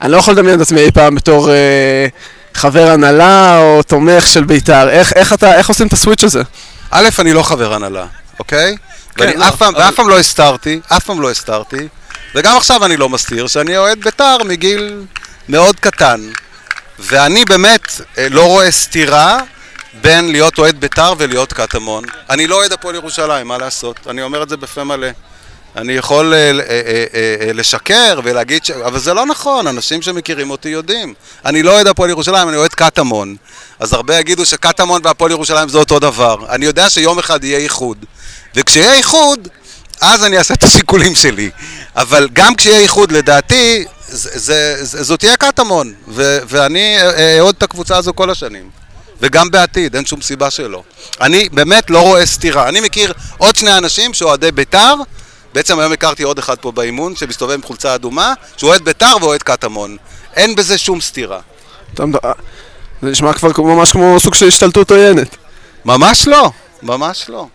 [0.02, 2.06] אני לא יכול לדמיין את עצמי אי פעם בתור אה,
[2.54, 6.42] חבר הנהלה או תומך של בית"ר, איך, איך, אתה, איך עושים את הסוויץ' הזה?
[6.90, 8.06] א', אני לא חבר הנהלה,
[8.38, 8.76] אוקיי?
[9.16, 11.88] כן, ואני לא, אף פעם, אבל- ואף פעם לא הסתרתי, אף פעם לא הסתרתי,
[12.34, 15.02] וגם עכשיו אני לא מסתיר שאני אוהד בית"ר מגיל
[15.48, 16.20] מאוד קטן.
[16.98, 17.80] ואני באמת
[18.18, 19.38] אה, לא רואה סתירה
[20.00, 22.04] בין להיות אוהד בית"ר ולהיות קטמון.
[22.30, 23.96] אני לא אוהד הפועל ירושלים, מה לעשות?
[24.10, 25.08] אני אומר את זה בפה מלא.
[25.76, 27.04] אני יכול אה, אה,
[27.40, 28.70] אה, לשקר ולהגיד ש...
[28.70, 31.14] אבל זה לא נכון, אנשים שמכירים אותי יודעים.
[31.44, 33.36] אני לא אוהד הפועל ירושלים, אני אוהד קטמון.
[33.78, 36.36] אז הרבה יגידו שקטמון והפועל ירושלים זה אותו דבר.
[36.48, 38.04] אני יודע שיום אחד יהיה איחוד.
[38.54, 39.48] וכשיהיה איחוד,
[40.00, 41.50] אז אני אעשה את השיקולים שלי.
[41.96, 43.84] אבל גם כשיהיה איחוד, לדעתי,
[44.82, 45.94] זאת תהיה קטמון.
[46.48, 46.96] ואני
[47.40, 48.85] אוהד את הקבוצה הזו כל השנים.
[49.20, 50.82] וגם בעתיד, אין שום סיבה שלא.
[51.20, 52.68] אני באמת לא רואה סתירה.
[52.68, 54.94] אני מכיר עוד שני אנשים שאוהדי בית"ר,
[55.54, 59.42] בעצם היום הכרתי עוד אחד פה באימון, שמסתובב עם חולצה אדומה, שהוא אוהד בית"ר ואוהד
[59.42, 59.96] קטמון.
[60.36, 61.40] אין בזה שום סתירה.
[62.00, 62.32] אה,
[63.02, 65.36] זה נשמע כבר ממש כמו סוג של השתלטות עוינת.
[65.84, 66.50] ממש לא,
[66.82, 67.46] ממש לא.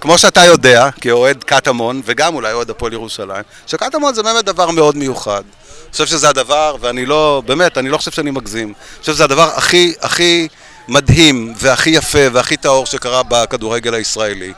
[0.00, 4.96] כמו שאתה יודע, כאוהד קטמון, וגם אולי אוהד הפועל ירושלים, שקטמון זה באמת דבר מאוד
[4.96, 5.42] מיוחד.
[5.84, 8.68] אני חושב שזה הדבר, ואני לא, באמת, אני לא חושב שאני מגזים.
[8.68, 10.48] אני חושב שזה הדבר הכי, הכי
[10.88, 14.52] מדהים, והכי יפה, והכי טהור שקרה בכדורגל הישראלי.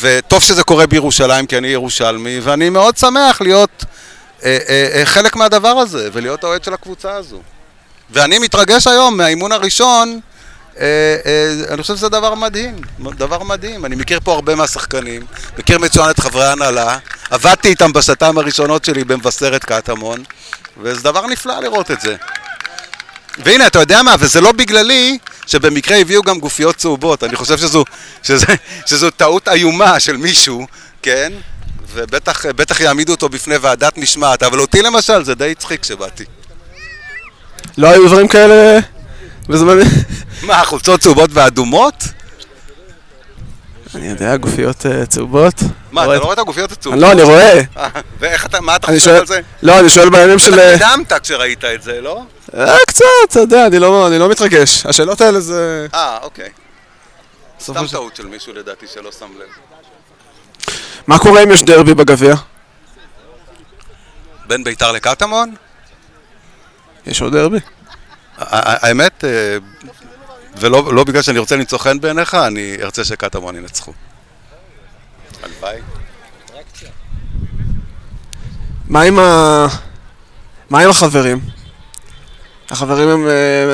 [0.00, 3.84] וטוב שזה קורה בירושלים, כי אני ירושלמי, ואני מאוד שמח להיות
[4.44, 7.40] אה, אה, אה, חלק מהדבר הזה, ולהיות האוהד של הקבוצה הזו.
[8.10, 10.20] ואני מתרגש היום מהאימון הראשון,
[10.78, 12.80] אני חושב שזה דבר מדהים,
[13.16, 13.84] דבר מדהים.
[13.84, 15.26] אני מכיר פה הרבה מהשחקנים,
[15.58, 16.98] מכיר מצוין את חברי ההנהלה,
[17.30, 20.24] עבדתי איתם בשנתיים הראשונות שלי במבשרת קטמון,
[20.82, 22.16] וזה דבר נפלא לראות את זה.
[23.38, 27.84] והנה, אתה יודע מה, וזה לא בגללי שבמקרה הביאו גם גופיות צהובות, אני חושב שזו,
[28.22, 28.46] שזה,
[28.86, 30.66] שזו טעות איומה של מישהו,
[31.02, 31.32] כן?
[31.92, 36.24] ובטח בטח יעמידו אותו בפני ועדת משמעת, אבל אותי למשל זה די הצחיק כשבאתי.
[37.78, 38.78] לא היו דברים כאלה
[39.48, 39.78] בזמן...
[40.42, 41.94] מה, חולצות צהובות ואדומות?
[43.94, 45.54] אני יודע, גופיות אה, צהובות.
[45.92, 47.00] מה, אתה לא רואה את הגופיות הצהובות?
[47.00, 47.60] לא, אני רואה.
[47.76, 49.40] אה, ואיך אתה, מה אתה חושב על זה?
[49.62, 50.54] לא, אני שואל בימים של...
[50.54, 52.22] אתה נדהמת כשראית את זה, לא?
[52.56, 54.86] אה, קצת, אתה יודע, אני לא אני לא מתרגש.
[54.86, 55.86] השאלות האלה זה...
[55.94, 56.48] אה, אוקיי.
[57.60, 59.48] סתם טעות של מישהו לדעתי שלא שם לב.
[61.06, 62.34] מה קורה אם יש דרבי בגביע?
[64.46, 65.54] בין ביתר לקטמון?
[67.06, 67.58] יש עוד דרבי?
[68.38, 69.24] האמת,
[70.56, 73.92] ולא לא בגלל שאני רוצה למצוא חן בעיניך, אני ארצה שקטמון ינצחו.
[75.42, 75.78] הלוואי.
[78.88, 79.66] מה עם ה...
[80.70, 81.40] מה עם החברים?
[82.70, 83.26] החברים הם,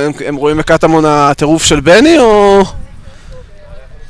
[0.06, 2.64] הם, הם רואים בקטמון הטירוף של בני, או...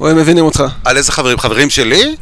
[0.00, 0.64] או הם מבינים אותך?
[0.84, 1.38] על איזה חברים?
[1.38, 2.16] חברים שלי?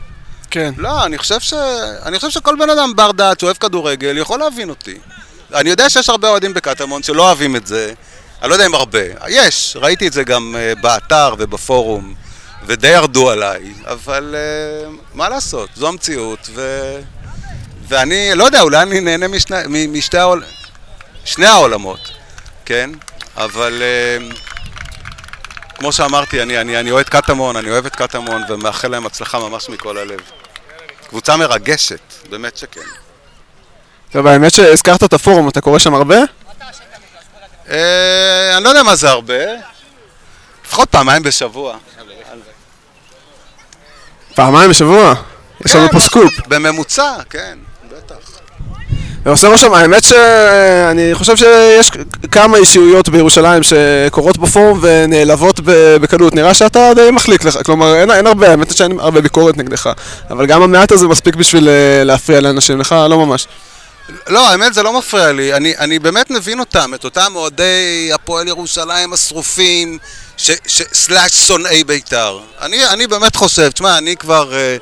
[0.50, 0.74] כן.
[0.76, 1.54] לא, אני חושב ש...
[2.02, 4.98] אני חושב שכל בן אדם בר דעת שאוהב כדורגל יכול להבין אותי.
[5.54, 7.92] אני יודע שיש הרבה אוהדים בקטמון שלא אוהבים את זה.
[8.42, 9.00] אני לא יודע אם הרבה.
[9.28, 12.14] יש, ראיתי את זה גם אה, באתר ובפורום,
[12.66, 16.92] ודי ירדו עליי, אבל אה, מה לעשות, זו המציאות, ו...
[17.88, 20.44] ואני, לא יודע, אולי אני נהנה משני, משתי העול...
[21.24, 22.10] שני העולמות,
[22.64, 22.90] כן?
[23.36, 24.28] אבל אה,
[25.74, 29.68] כמו שאמרתי, אני, אני, אני אוהד קטמון, אני אוהב את קטמון, ומאחל להם הצלחה ממש
[29.68, 30.20] מכל הלב.
[31.08, 32.80] קבוצה מרגשת, באמת שכן.
[34.10, 36.16] טוב, האמת שהזכרת את הפורום, אתה קורא שם הרבה?
[37.70, 39.44] אה, אני לא יודע מה זה הרבה,
[40.66, 41.76] לפחות פעמיים בשבוע.
[44.34, 45.14] פעמיים בשבוע?
[45.66, 46.32] יש לנו פה סקופ.
[46.48, 47.58] בממוצע, כן.
[49.26, 51.90] ועושה רושם, האמת שאני חושב שיש
[52.30, 55.60] כמה אישיויות בירושלים שקורות בפורום ונעלבות
[56.00, 56.34] בקלות.
[56.34, 59.90] נראה שאתה די מחליק לך, כלומר אין, אין הרבה, האמת שאין הרבה ביקורת נגדך.
[60.30, 63.46] אבל גם המעט הזה מספיק בשביל אה, להפריע לאנשים, לך לא ממש.
[64.28, 68.48] לא, האמת זה לא מפריע לי, אני, אני באמת מבין אותם, את אותם אוהדי הפועל
[68.48, 69.98] ירושלים השרופים,
[70.36, 72.40] ש- ש- סלאש שונאי בית"ר.
[72.60, 74.76] אני, אני באמת חושב, תשמע, אני כבר אה,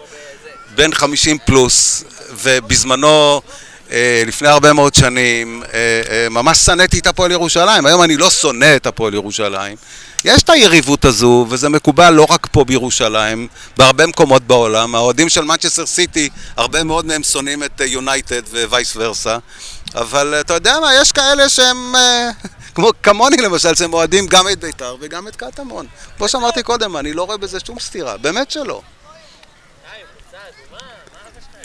[0.74, 3.40] בן 50 פלוס, ובזמנו,
[4.26, 7.86] לפני הרבה מאוד שנים, אה, אה, ממש שנאתי את הפועל ירושלים.
[7.86, 9.76] היום אני לא שונא את הפועל ירושלים.
[10.24, 14.94] יש את היריבות הזו, וזה מקובל לא רק פה בירושלים, בהרבה מקומות בעולם.
[14.94, 19.38] האוהדים של מנצ'סטר סיטי, הרבה מאוד מהם שונאים את יונייטד ווייס ורסה.
[19.94, 22.30] אבל אה, אתה יודע מה, יש כאלה שהם, אה,
[22.74, 25.86] כמו כמוני למשל, שהם אוהדים גם את בית"ר וגם את קטמון.
[26.16, 28.80] כמו שאמרתי קודם, אני לא רואה בזה שום סתירה, באמת שלא.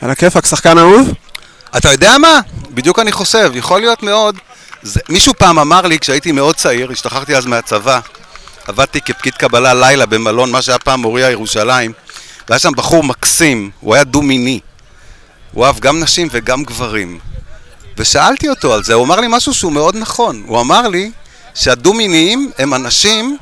[0.02, 1.14] על הכיפאק, שחקן אהוב?
[1.78, 2.40] אתה יודע מה?
[2.72, 4.38] בדיוק אני חושב, יכול להיות מאוד.
[4.82, 8.00] זה, מישהו פעם אמר לי, כשהייתי מאוד צעיר, השתחררתי אז מהצבא,
[8.68, 11.94] עבדתי כפקיד קבלה לילה במלון, מה שהיה פעם מוריה ירושלים,
[12.50, 14.60] והיה שם בחור מקסים, הוא היה דו-מיני.
[15.52, 17.20] הוא אהב גם נשים וגם גברים.
[17.98, 20.44] ושאלתי אותו על זה, הוא אמר לי משהו שהוא מאוד נכון.
[20.48, 21.12] הוא אמר לי
[21.56, 23.38] שהדו-מיניים הם אנשים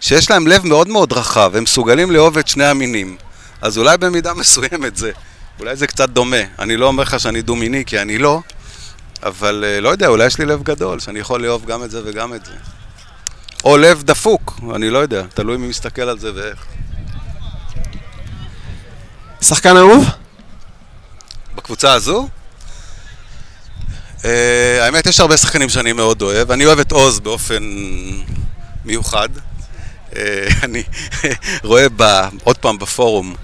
[0.00, 3.16] שיש להם לב מאוד מאוד רחב, הם מסוגלים לאהוב את שני המינים.
[3.62, 5.10] אז אולי במידה מסוימת זה,
[5.60, 6.36] אולי זה קצת דומה.
[6.58, 8.40] אני לא אומר לך שאני דו-מיני, כי אני לא,
[9.22, 12.00] אבל אה, לא יודע, אולי יש לי לב גדול, שאני יכול לאהוב גם את זה
[12.04, 12.52] וגם את זה.
[13.64, 16.66] או לב דפוק, אני לא יודע, תלוי מי מסתכל על זה ואיך.
[19.40, 20.06] שחקן אהוב?
[21.54, 22.28] בקבוצה הזו?
[24.18, 24.24] Uh,
[24.80, 26.50] האמת, יש הרבה שחקנים שאני מאוד אוהב.
[26.50, 27.62] אני אוהב את עוז באופן
[28.84, 29.28] מיוחד.
[30.10, 30.14] Uh,
[30.64, 30.82] אני
[31.64, 32.02] רואה ב,
[32.44, 33.34] עוד פעם בפורום,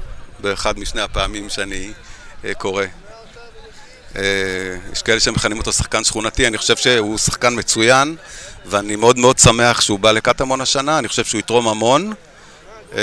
[0.41, 1.93] באחד משני הפעמים שאני
[2.51, 2.85] uh, קורא.
[4.15, 4.19] Uh,
[4.93, 8.17] יש כאלה שמכנים אותו שחקן שכונתי, אני חושב שהוא שחקן מצוין,
[8.67, 12.13] ואני מאוד מאוד שמח שהוא בא לקטמון השנה, אני חושב שהוא יתרום המון.
[12.93, 12.97] Uh,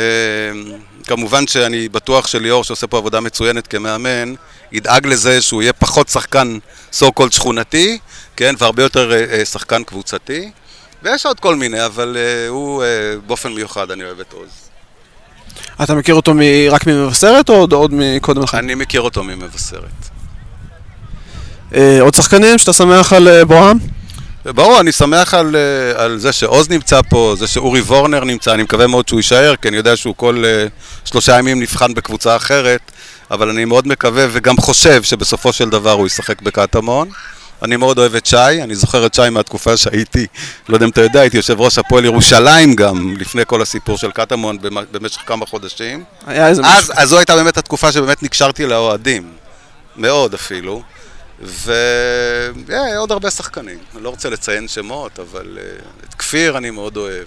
[1.07, 4.33] כמובן שאני בטוח שליאור, שעושה פה עבודה מצוינת כמאמן,
[4.71, 6.57] ידאג לזה שהוא יהיה פחות שחקן
[6.93, 7.99] so called שכונתי,
[8.35, 9.11] כן, והרבה יותר
[9.45, 10.51] שחקן קבוצתי.
[11.03, 12.17] ויש עוד כל מיני, אבל
[12.49, 12.83] הוא
[13.27, 14.62] באופן מיוחד, אני אוהב את עוז.
[15.83, 18.57] אתה מכיר אותו מ- רק ממבשרת או עוד, עוד מקודם לכן?
[18.57, 20.09] אני מכיר אותו ממבשרת.
[21.75, 23.77] אה, עוד שחקנים שאתה שמח על אה, בואם?
[24.45, 28.63] ברור, אני שמח על, אה, על זה שעוז נמצא פה, זה שאורי וורנר נמצא, אני
[28.63, 32.91] מקווה מאוד שהוא יישאר, כי אני יודע שהוא כל uh, שלושה ימים נבחן בקבוצה אחרת,
[33.31, 37.09] אבל אני מאוד מקווה וגם חושב שבסופו של דבר הוא ישחק בקטמון.
[37.63, 40.27] אני מאוד אוהב את שי, אני זוכר את שי מהתקופה שהייתי,
[40.69, 44.11] לא יודע אם אתה יודע, הייתי יושב ראש הפועל ירושלים גם, לפני כל הסיפור של
[44.11, 46.03] קטמון במ- במשך כמה חודשים.
[46.27, 46.93] היה איזה אז, משהו.
[47.01, 49.31] אז זו הייתה באמת התקופה שבאמת נקשרתי לאוהדים,
[49.95, 50.81] מאוד אפילו.
[51.41, 57.25] ועוד הרבה שחקנים, אני לא רוצה לציין שמות, אבל uh, את כפיר אני מאוד אוהב.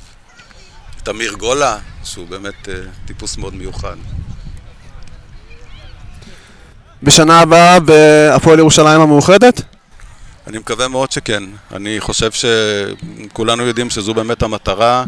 [1.03, 2.71] את אמיר גולה, שהוא באמת uh,
[3.07, 3.97] טיפוס מאוד מיוחד.
[7.03, 9.63] בשנה הבאה בהפועל ירושלים המאוחדת?
[10.47, 11.43] אני מקווה מאוד שכן.
[11.75, 15.05] אני חושב שכולנו יודעים שזו באמת המטרה.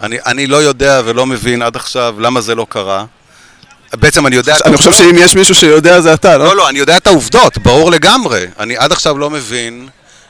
[0.00, 3.04] אני, אני לא יודע ולא מבין עד עכשיו למה זה לא קרה.
[3.94, 4.56] בעצם אני יודע...
[4.56, 4.92] את אני חושב.
[4.92, 6.44] שאם יש מישהו שיודע זה אתה, לא?
[6.44, 8.46] לא, לא, אני יודע את העובדות, ברור לגמרי.
[8.58, 9.88] אני עד עכשיו לא מבין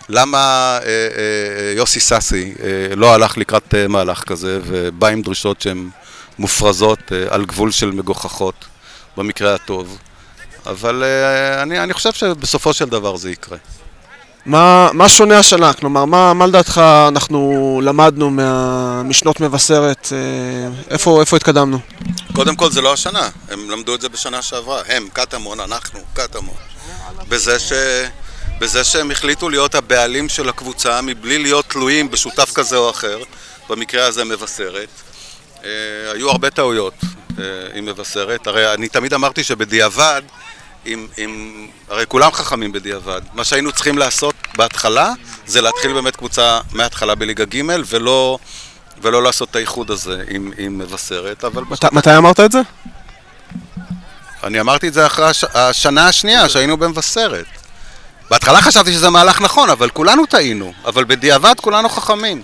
[0.09, 0.38] למה
[0.82, 5.88] אה, אה, יוסי סאסי אה, לא הלך לקראת אה, מהלך כזה ובא עם דרישות שהן
[6.38, 8.64] מופרזות אה, על גבול של מגוחכות,
[9.16, 9.98] במקרה הטוב.
[10.66, 13.59] אבל אה, אני, אני חושב שבסופו של דבר זה יקרה.
[14.46, 15.72] מה, מה שונה השנה?
[15.72, 20.09] כלומר, מה, מה לדעתך אנחנו למדנו מה, משנות מבשרת?
[20.12, 20.18] אה,
[20.90, 21.78] איפה, איפה התקדמנו?
[22.35, 24.82] קודם כל זה לא השנה, הם למדו את זה בשנה שעברה.
[24.88, 26.54] הם, קטמון, אנחנו, קטמון.
[27.28, 27.72] בזה, ש...
[28.59, 33.18] בזה שהם החליטו להיות הבעלים של הקבוצה מבלי להיות תלויים בשותף כזה או אחר,
[33.68, 34.88] במקרה הזה מבשרת.
[35.64, 35.70] אה,
[36.12, 36.94] היו הרבה טעויות
[37.38, 40.22] אה, עם מבשרת, הרי אני תמיד אמרתי שבדיעבד,
[40.87, 43.20] אם, אם, הרי כולם חכמים בדיעבד.
[43.33, 45.12] מה שהיינו צריכים לעשות בהתחלה,
[45.46, 48.38] זה להתחיל באמת קבוצה מההתחלה בליגה ג' ולא,
[49.03, 51.62] ולא לעשות את האיחוד הזה עם, עם מבשרת, אבל...
[51.70, 52.61] מת, מתי אמרת את זה?
[54.44, 55.44] אני אמרתי את זה אחרי הש...
[55.55, 57.46] השנה השנייה שהיינו במבשרת.
[58.31, 60.72] בהתחלה חשבתי שזה מהלך נכון, אבל כולנו טעינו.
[60.85, 62.42] אבל בדיעבד כולנו חכמים.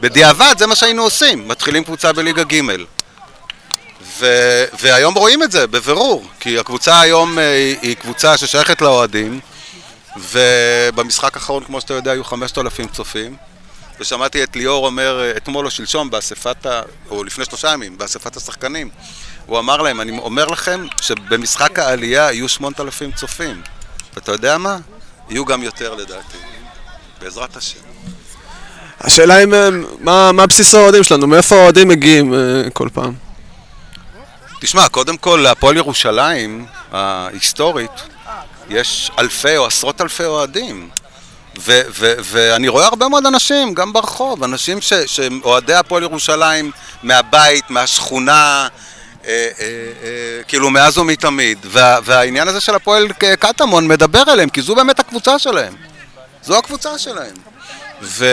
[0.00, 2.60] בדיעבד זה מה שהיינו עושים, מתחילים קבוצה בליגה ג'
[4.18, 4.26] ו...
[4.80, 9.40] והיום רואים את זה בבירור, כי הקבוצה היום אה, היא- היא קבוצה ששייכת לאוהדים,
[10.30, 13.36] ובמשחק האחרון, כמו שאתה יודע, היו 5,000 צופים.
[14.00, 16.82] ושמעתי את ליאור אומר אה, אתמול או שלשום באספת ה...
[17.10, 18.90] או לפני שלושה ימים, באספת השחקנים.
[19.46, 23.62] הוא אמר להם, אני אומר לכם שבמשחק העלייה יהיו 8,000 צופים.
[24.14, 24.78] ואתה יודע מה?
[25.30, 26.38] יהיו גם יותר לדעתי.
[27.20, 27.78] בעזרת השם.
[29.00, 29.68] השאלה אם, אה,
[30.00, 31.26] מה, מה בסיס האוהדים שלנו?
[31.26, 32.34] מאיפה האוהדים מגיעים
[32.72, 33.25] כל פעם?
[34.60, 37.90] תשמע, קודם כל, להפועל ירושלים ההיסטורית,
[38.68, 40.90] יש אלפי או עשרות אלפי אוהדים.
[41.58, 46.70] ו- ו- ואני רואה הרבה מאוד אנשים, גם ברחוב, אנשים ש- שהם אוהדי הפועל ירושלים
[47.02, 48.68] מהבית, מהשכונה,
[49.26, 49.64] אה, אה,
[50.02, 51.58] אה, כאילו מאז ומתמיד.
[51.64, 55.74] וה- והעניין הזה של הפועל קטמון מדבר אליהם, כי זו באמת הקבוצה שלהם.
[56.42, 57.34] זו הקבוצה שלהם.
[58.02, 58.26] ו...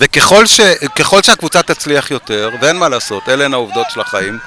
[0.00, 0.60] וככל ש...
[0.98, 4.38] ככל שהקבוצה תצליח יותר, ואין מה לעשות, אלה הן העובדות של החיים.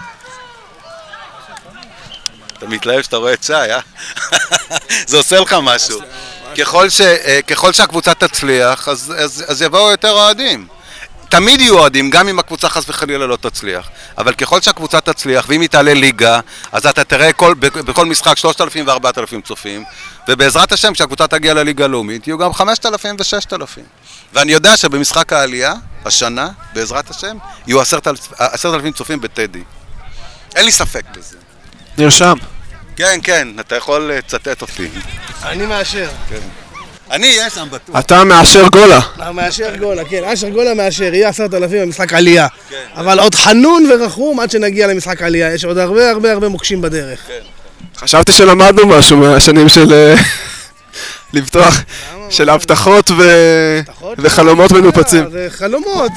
[2.57, 3.79] אתה מתלהב שאתה רואה את שי, אה?
[5.07, 5.99] זה עושה לך משהו.
[6.57, 7.01] ככל, ש...
[7.01, 10.67] אה, ככל שהקבוצה תצליח, אז, אז, אז יבואו יותר אוהדים.
[11.29, 13.87] תמיד יהיו אוהדים, גם אם הקבוצה חס וחלילה לא תצליח.
[14.17, 16.39] אבל ככל שהקבוצה תצליח, ואם היא תעלה ליגה,
[16.71, 19.83] אז אתה תראה כל, בכ- בכל משחק 3,000 ו-4,000 צופים,
[20.27, 23.79] ובעזרת השם, כשהקבוצה תגיע לליגה הלאומית, יהיו גם 5,000 ו-6,000.
[24.33, 25.73] ואני יודע שבמשחק העלייה,
[26.05, 29.63] השנה, בעזרת השם, יהיו 10,000 צופים בטדי.
[30.55, 31.37] אין לי ספק בזה.
[31.97, 32.33] נרשם.
[32.95, 34.87] כן, כן, אתה יכול לצטט אותי.
[35.43, 36.09] אני מאשר.
[37.11, 37.99] אני אהיה שם בטוח.
[37.99, 38.99] אתה מאשר גולה.
[39.21, 42.47] אה, מאשר גולה, כן, אשר גולה מאשר, יהיה עשרת אלפים במשחק עלייה.
[42.95, 47.19] אבל עוד חנון ורחום עד שנגיע למשחק עלייה, יש עוד הרבה הרבה הרבה מוקשים בדרך.
[47.97, 50.13] חשבתי שלמדנו משהו מהשנים של...
[51.35, 51.83] אה, לפתוח,
[52.29, 53.09] של הבטחות
[54.17, 55.29] וחלומות מנופצים.
[55.31, 56.11] זה חלומות,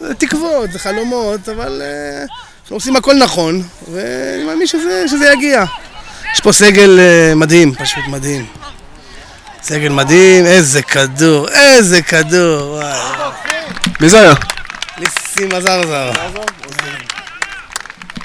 [0.00, 2.24] זה תקוות, זה חלומות, אבל אה,
[2.62, 5.64] אנחנו עושים הכל נכון, ואני מאמין שזה, שזה יגיע.
[6.34, 8.46] יש פה סגל אה, מדהים, פשוט מדהים.
[9.62, 13.34] סגל מדהים, איזה כדור, איזה כדור, וואי.
[14.00, 14.34] מי זה היה?
[14.98, 16.10] ניסים עזרזר.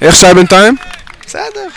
[0.01, 0.75] איך שי בינתיים?
[1.25, 1.67] בסדר.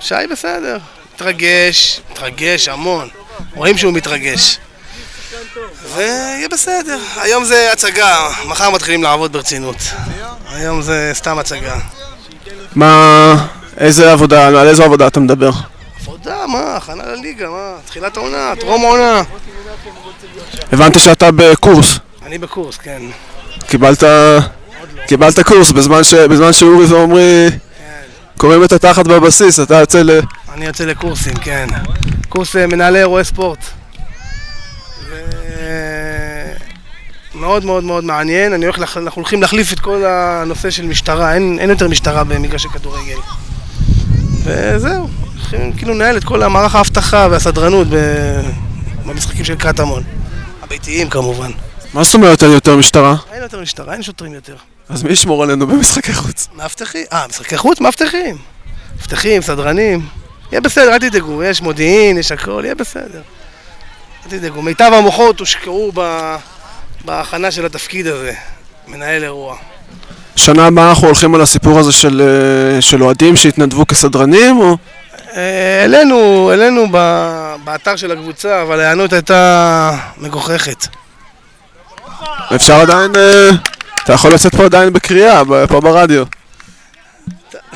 [0.00, 0.78] שי בסדר.
[1.14, 3.08] מתרגש, מתרגש המון.
[3.54, 4.58] רואים שהוא מתרגש.
[5.94, 6.98] ויהיה בסדר.
[7.16, 9.76] היום זה הצגה, מחר מתחילים לעבוד ברצינות.
[10.50, 11.76] היום זה סתם הצגה.
[12.74, 13.34] מה...
[13.78, 15.50] איזה עבודה, על איזו עבודה אתה מדבר?
[16.00, 19.22] עבודה, מה, הכנה לליגה, מה, תחילת העונה, טרום העונה.
[20.72, 21.98] הבנתי שאתה בקורס.
[22.26, 23.02] אני בקורס, כן.
[23.66, 24.04] קיבלת...
[25.06, 26.14] קיבלת קורס בזמן, ש...
[26.14, 27.48] בזמן שאורי ועומרי
[28.38, 30.20] קוראים את התחת בבסיס, אתה יוצא ל...
[30.58, 31.66] אני יוצא לקורסים, כן.
[32.28, 33.58] קורס אה, מנהלי אירועי ספורט.
[35.08, 35.14] ו...
[37.34, 41.58] מאוד מאוד מאוד מעניין, אני הולך, אנחנו הולכים להחליף את כל הנושא של משטרה, אין,
[41.60, 43.16] אין יותר משטרה במגרשי כדורגל.
[44.44, 47.88] וזהו, הולכים כאילו לנהל את כל המערך האבטחה והסדרנות.
[49.06, 50.02] במשחקים של קטמון.
[50.62, 51.50] הביתיים כמובן.
[51.94, 53.16] מה זאת אומרת אין יותר משטרה?
[53.32, 54.56] אין יותר משטרה, אין שוטרים יותר.
[54.88, 56.48] אז מי ישמור עלינו במשחקי חוץ?
[56.56, 58.36] מאבטחים, אה, משחקי חוץ, מאבטחים.
[58.96, 60.08] מאבטחים, סדרנים.
[60.52, 63.20] יהיה בסדר, אל תדאגו, יש מודיעין, יש הכל, יהיה בסדר.
[64.24, 66.36] אל תדאגו, מיטב המוחות הושקעו ב...
[67.04, 68.32] בהכנה של התפקיד הזה,
[68.88, 69.56] מנהל אירוע.
[70.36, 74.76] שנה הבאה אנחנו הולכים על הסיפור הזה של, אה, של אוהדים שהתנדבו כסדרנים, או...
[75.36, 76.86] אה, העלינו, העלינו
[77.64, 80.86] באתר של הקבוצה, אבל ההיענות הייתה מגוחכת.
[82.54, 83.16] אפשר עדיין...
[83.16, 83.50] אה,
[84.04, 86.24] אתה יכול לצאת פה עדיין בקריאה, פה ברדיו.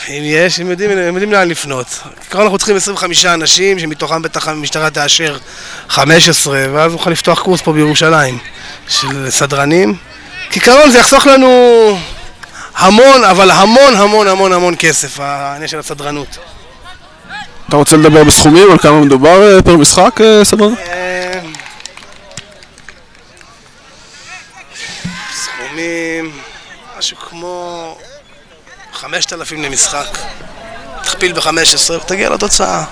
[0.08, 1.86] אם יש, הם יודעים, הם יודעים לאן לפנות.
[2.20, 5.38] כעיקרון אנחנו צריכים 25 אנשים, שמתוכם בטח המשטרה תאשר
[5.88, 8.38] 15, ואז נוכל לפתוח קורס פה בירושלים
[8.88, 9.96] של סדרנים.
[10.50, 11.48] כעיקרון זה יחסוך לנו
[12.76, 16.38] המון, אבל המון המון המון המון כסף, העניין של הסדרנות.
[17.68, 20.74] אתה רוצה לדבר בסכומים, על כמה מדובר אה, פר משחק, אה, סבון?
[20.78, 21.40] אה,
[25.32, 26.32] סכומים,
[26.98, 27.96] משהו כמו
[29.02, 30.18] 5,000 למשחק.
[31.02, 32.84] תכפיל ב-15 ותגיע לתוצאה.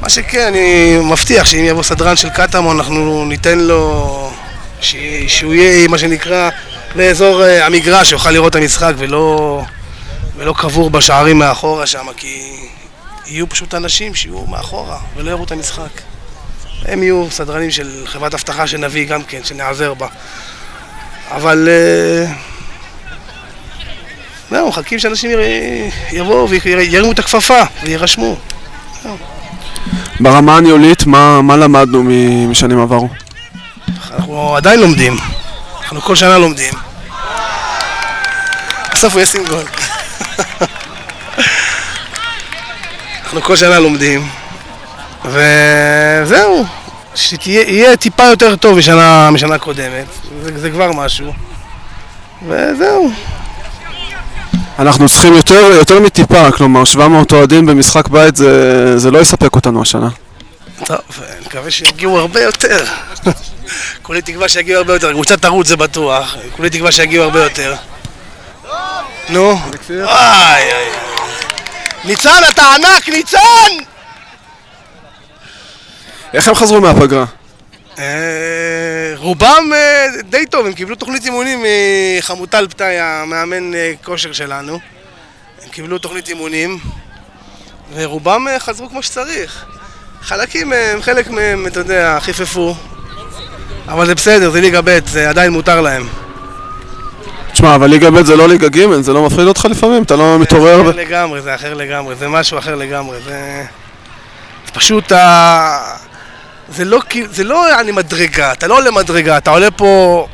[0.00, 4.32] מה שכן, אני מבטיח שאם יבוא סדרן של קטמון, אנחנו ניתן לו...
[4.80, 4.96] ש...
[5.26, 6.50] שהוא יהיה, מה שנקרא,
[6.96, 9.62] באזור אה, המגרש, שיוכל לראות את המשחק ולא,
[10.36, 12.56] ולא קבור בשערים מאחורה שם, כי
[13.26, 16.00] יהיו פשוט אנשים שיהיו מאחורה ולא יראו את המשחק.
[16.84, 20.06] הם יהיו סדרנים של חברת אבטחה שנביא גם כן, שנעזר בה.
[21.30, 21.68] אבל...
[21.68, 22.51] אה,
[24.52, 25.30] זהו, מחכים שאנשים
[26.12, 28.36] יבואו וירימו את הכפפה ויירשמו.
[30.20, 32.02] ברמה הניהולית, מה מה למדנו
[32.48, 33.08] משנים עברו?
[34.14, 35.16] אנחנו עדיין לומדים.
[35.82, 36.74] אנחנו כל שנה לומדים.
[38.92, 39.64] בסוף הוא ישים גול.
[43.24, 44.28] אנחנו כל שנה לומדים.
[45.24, 46.64] וזהו.
[47.14, 50.06] שיהיה טיפה יותר טוב משנה, משנה קודמת.
[50.42, 51.32] זה, זה כבר משהו.
[52.48, 53.10] וזהו.
[54.78, 59.82] אנחנו צריכים יותר, יותר מטיפה, כלומר 700 אוהדים במשחק בית זה, זה לא יספק אותנו
[59.82, 60.08] השנה.
[60.84, 62.84] טוב, אני מקווה שיגיעו הרבה יותר.
[64.02, 65.12] כולי תקווה שיגיעו הרבה יותר.
[65.12, 66.36] קבוצת תרוץ זה בטוח.
[66.56, 67.74] כולי תקווה שיגיעו הרבה יותר.
[69.28, 69.58] נו.
[69.90, 70.72] איי.
[72.04, 73.38] ניצן, אתה ענק, ניצן!
[76.34, 77.24] איך הם חזרו מהפגרה?
[77.98, 81.64] אה, רובם אה, די טוב, הם קיבלו תוכנית אימונים
[82.18, 84.78] מחמוטל פתאי, המאמן אה, כושר שלנו.
[85.62, 86.78] הם קיבלו תוכנית אימונים,
[87.94, 89.64] ורובם חזרו כמו שצריך.
[90.22, 92.74] חלקים מהם, חלק מהם, אתה יודע, חיפפו.
[93.88, 96.08] אבל זה בסדר, זה ליגה ב', זה עדיין מותר להם.
[97.52, 100.02] תשמע, אבל ליגה ב' זה לא ליגה ג', זה לא מפחיד אותך לפעמים?
[100.02, 100.76] אתה לא מתעורר?
[100.76, 103.64] זה אחר לגמרי, זה אחר לגמרי, זה משהו אחר לגמרי, זה...
[104.66, 106.11] זה פשוט ה...
[106.76, 110.26] זה לא כאילו, זה לא יעני מדרגה, אתה לא עולה מדרגה, אתה עולה פה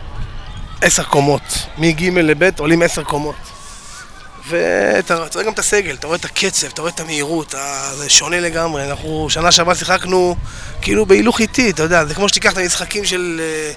[0.83, 1.43] עשר קומות,
[1.79, 3.35] מג' לב' עולים עשר קומות.
[4.49, 7.91] ואתה אתה רואה גם את הסגל, אתה רואה את הקצב, אתה רואה את המהירות, ה-
[7.97, 8.85] זה שונה לגמרי.
[8.91, 10.37] אנחנו שנה שעברה שיחקנו
[10.83, 13.41] כאילו בהילוך איטי, אתה יודע, זה כמו שתיקח את המשחקים של...
[13.41, 13.73] אה,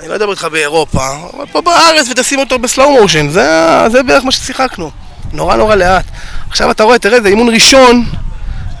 [0.00, 3.48] אני לא אדבר איתך באירופה, אבל פה בארץ ותשים אותו בסלואו מושן, זה,
[3.92, 4.90] זה בערך מה ששיחקנו.
[5.32, 6.04] נורא נורא לאט.
[6.48, 8.04] עכשיו אתה רואה, תראה, זה אימון ראשון,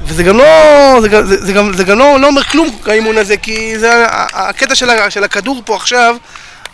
[0.04, 3.36] וזה גם לא, זה, זה, זה גם, זה גם לא, לא אומר כלום האימון הזה,
[3.36, 6.16] כי זה הקטע של, של הכדור פה עכשיו,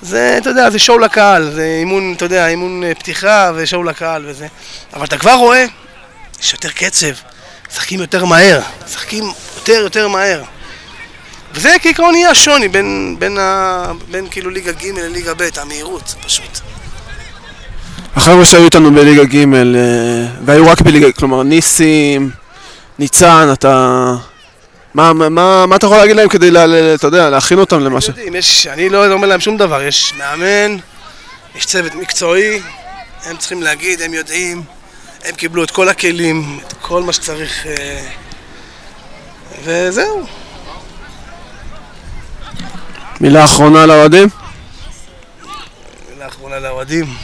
[0.03, 4.25] זה, אתה יודע, זה שואו לקהל, זה אימון, אתה יודע, אימון אה, פתיחה ושואו לקהל
[4.27, 4.47] וזה.
[4.95, 5.65] אבל אתה כבר רואה,
[6.43, 7.07] יש יותר קצב,
[7.71, 9.25] משחקים יותר מהר, משחקים
[9.57, 10.43] יותר יותר מהר.
[11.55, 16.59] וזה כעיקרון יהיה השוני בין, בין, ה, בין כאילו ליגה ג' לליגה ב', המהירות, פשוט.
[18.17, 19.43] החבר'ה שהיו איתנו בליגה ג' אה,
[20.45, 22.31] והיו רק בליגה, כלומר ניסים,
[22.99, 24.15] ניצן, אתה...
[24.95, 27.81] מה, מה, מה, מה אתה יכול להגיד להם כדי, לה, לה- אתה יודע, להכין אותם
[27.85, 28.09] למה ש...
[28.09, 30.77] יודעים, יש, אני לא אומר להם שום דבר, יש מאמן,
[31.55, 32.61] יש צוות מקצועי,
[33.25, 34.63] הם צריכים להגיד, הם יודעים,
[35.25, 38.01] הם קיבלו את כל הכלים, את כל מה שצריך, אה,
[39.65, 40.27] וזהו.
[43.21, 44.29] מילה אחרונה לאוהדים?
[46.15, 47.15] מילה אחרונה לאוהדים.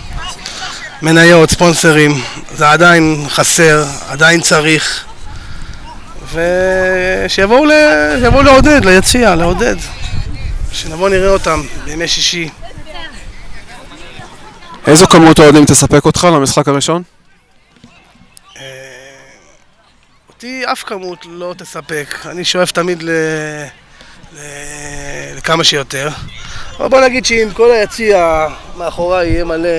[1.03, 2.23] מניות, ספונסרים,
[2.57, 5.05] זה עדיין חסר, עדיין צריך.
[6.33, 7.73] ושיבואו ל...
[8.45, 9.77] לעודד, ליציע, לעודד.
[10.73, 12.49] שנבוא נראה אותם בימי שישי.
[14.87, 17.03] איזו כמות אוהדים תספק אותך למשחק הראשון?
[20.45, 23.11] אותי אף כמות לא תספק, אני שואף תמיד ל...
[24.35, 24.39] ל...
[25.37, 26.09] לכמה שיותר.
[26.77, 28.47] אבל בוא נגיד שאם כל היציע
[28.77, 29.79] מאחוריי יהיה מלא,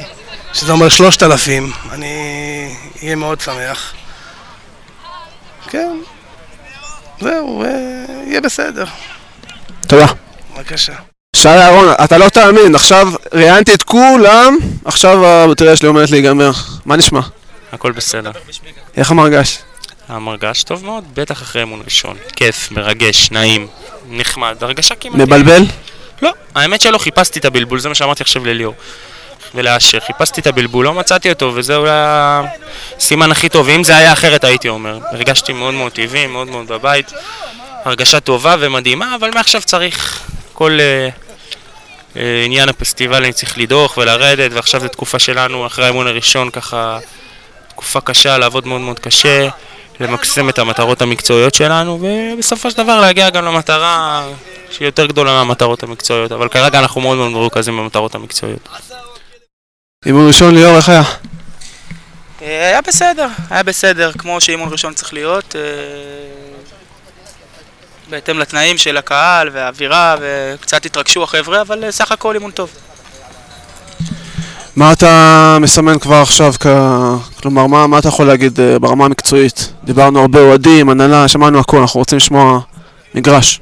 [0.53, 3.93] שזה אומר שלושת אלפים, אני אהיה מאוד שמח.
[5.69, 5.97] כן,
[7.21, 7.63] זהו,
[8.27, 8.85] יהיה בסדר.
[9.87, 10.05] תודה.
[10.55, 10.93] בבקשה.
[11.35, 16.51] שי אהרון, אתה לא תאמין, עכשיו ראיינתי את כולם, עכשיו הבטריה שלי עומדת להיגמר.
[16.85, 17.19] מה נשמע?
[17.71, 18.31] הכל בסדר.
[18.97, 19.57] איך המרגש?
[20.07, 22.17] המרגש טוב מאוד, בטח אחרי אמון ראשון.
[22.35, 23.67] כיף, מרגש, נעים,
[24.09, 25.15] נחמד, הרגשה כמעט...
[25.15, 25.63] מבלבל?
[26.21, 28.73] לא, האמת שלא, חיפשתי את הבלבול, זה מה שאמרתי עכשיו לליאור.
[29.55, 33.67] ולאשר, חיפשתי את הבלבול, לא מצאתי אותו, וזה אולי הסימן הכי טוב.
[33.67, 34.99] ואם זה היה אחרת הייתי אומר.
[35.11, 37.11] הרגשתי מאוד מאוד טבעי, מאוד מאוד בבית.
[37.85, 40.21] הרגשה טובה ומדהימה, אבל מעכשיו צריך
[40.53, 40.77] כל...
[40.79, 41.09] אה,
[42.45, 46.99] עניין הפסטיבלים צריך לדוח ולרדת, ועכשיו זו תקופה שלנו, אחרי האימון הראשון, ככה
[47.67, 49.47] תקופה קשה, לעבוד מאוד מאוד קשה,
[49.99, 54.25] למקסם את המטרות המקצועיות שלנו, ובסופו של דבר להגיע גם למטרה
[54.71, 58.69] שהיא יותר גדולה מהמטרות המקצועיות, אבל כרגע אנחנו מאוד מאוד מרוכזים במטרות המקצועיות.
[60.05, 61.03] אימון ראשון ליאור, איך היה?
[62.41, 65.55] אה, היה בסדר, היה בסדר, כמו שאימון ראשון צריך להיות.
[65.55, 65.61] אה,
[68.09, 72.69] בהתאם לתנאים של הקהל והאווירה, וקצת התרגשו החבר'ה, אבל אה, סך הכל אימון טוב.
[74.75, 76.67] מה אתה מסמן כבר עכשיו, כ...
[77.41, 79.73] כלומר, מה, מה אתה יכול להגיד ברמה המקצועית?
[79.83, 82.59] דיברנו הרבה אוהדים, הנהלה, שמענו הכל, אנחנו רוצים לשמוע
[83.15, 83.59] מגרש.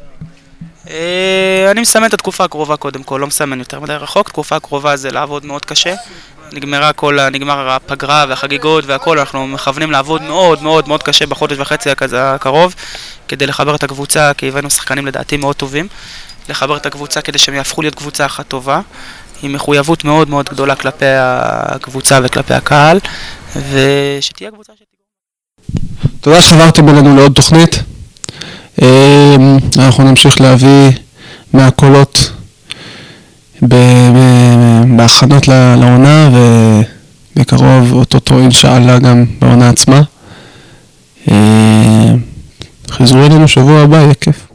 [1.72, 5.12] אני מסמן את התקופה הקרובה קודם כל, לא מסמן יותר מדי רחוק, תקופה הקרובה זה
[5.12, 5.96] לעבוד מאוד קשה.
[6.52, 11.90] נגמרה כל, נגמר הפגרה והחגיגות והכל, אנחנו מכוונים לעבוד מאוד מאוד מאוד קשה בחודש וחצי
[12.18, 12.76] הקרוב
[13.28, 15.88] כדי לחבר את הקבוצה, כי הבאנו שחקנים לדעתי מאוד טובים,
[16.50, 18.82] לחבר את הקבוצה כדי שהם יהפכו להיות קבוצה אחת טובה,
[19.44, 23.00] עם מחויבות מאוד מאוד גדולה כלפי הקבוצה וכלפי הקהל,
[23.56, 24.94] ושתהיה קבוצה שתגרום.
[26.22, 27.80] תודה שחברתם אלינו לעוד תוכנית.
[28.82, 30.92] אמ, אנחנו נמשיך להביא
[31.54, 32.33] מהקולות
[34.98, 36.30] בהכנות לעונה
[37.36, 40.02] ובקרוב אוטוטו אינשאללה גם בעונה עצמה.
[41.32, 42.18] אמ,
[42.92, 44.48] חזרו אלינו שבוע הבא, יהיה כיף.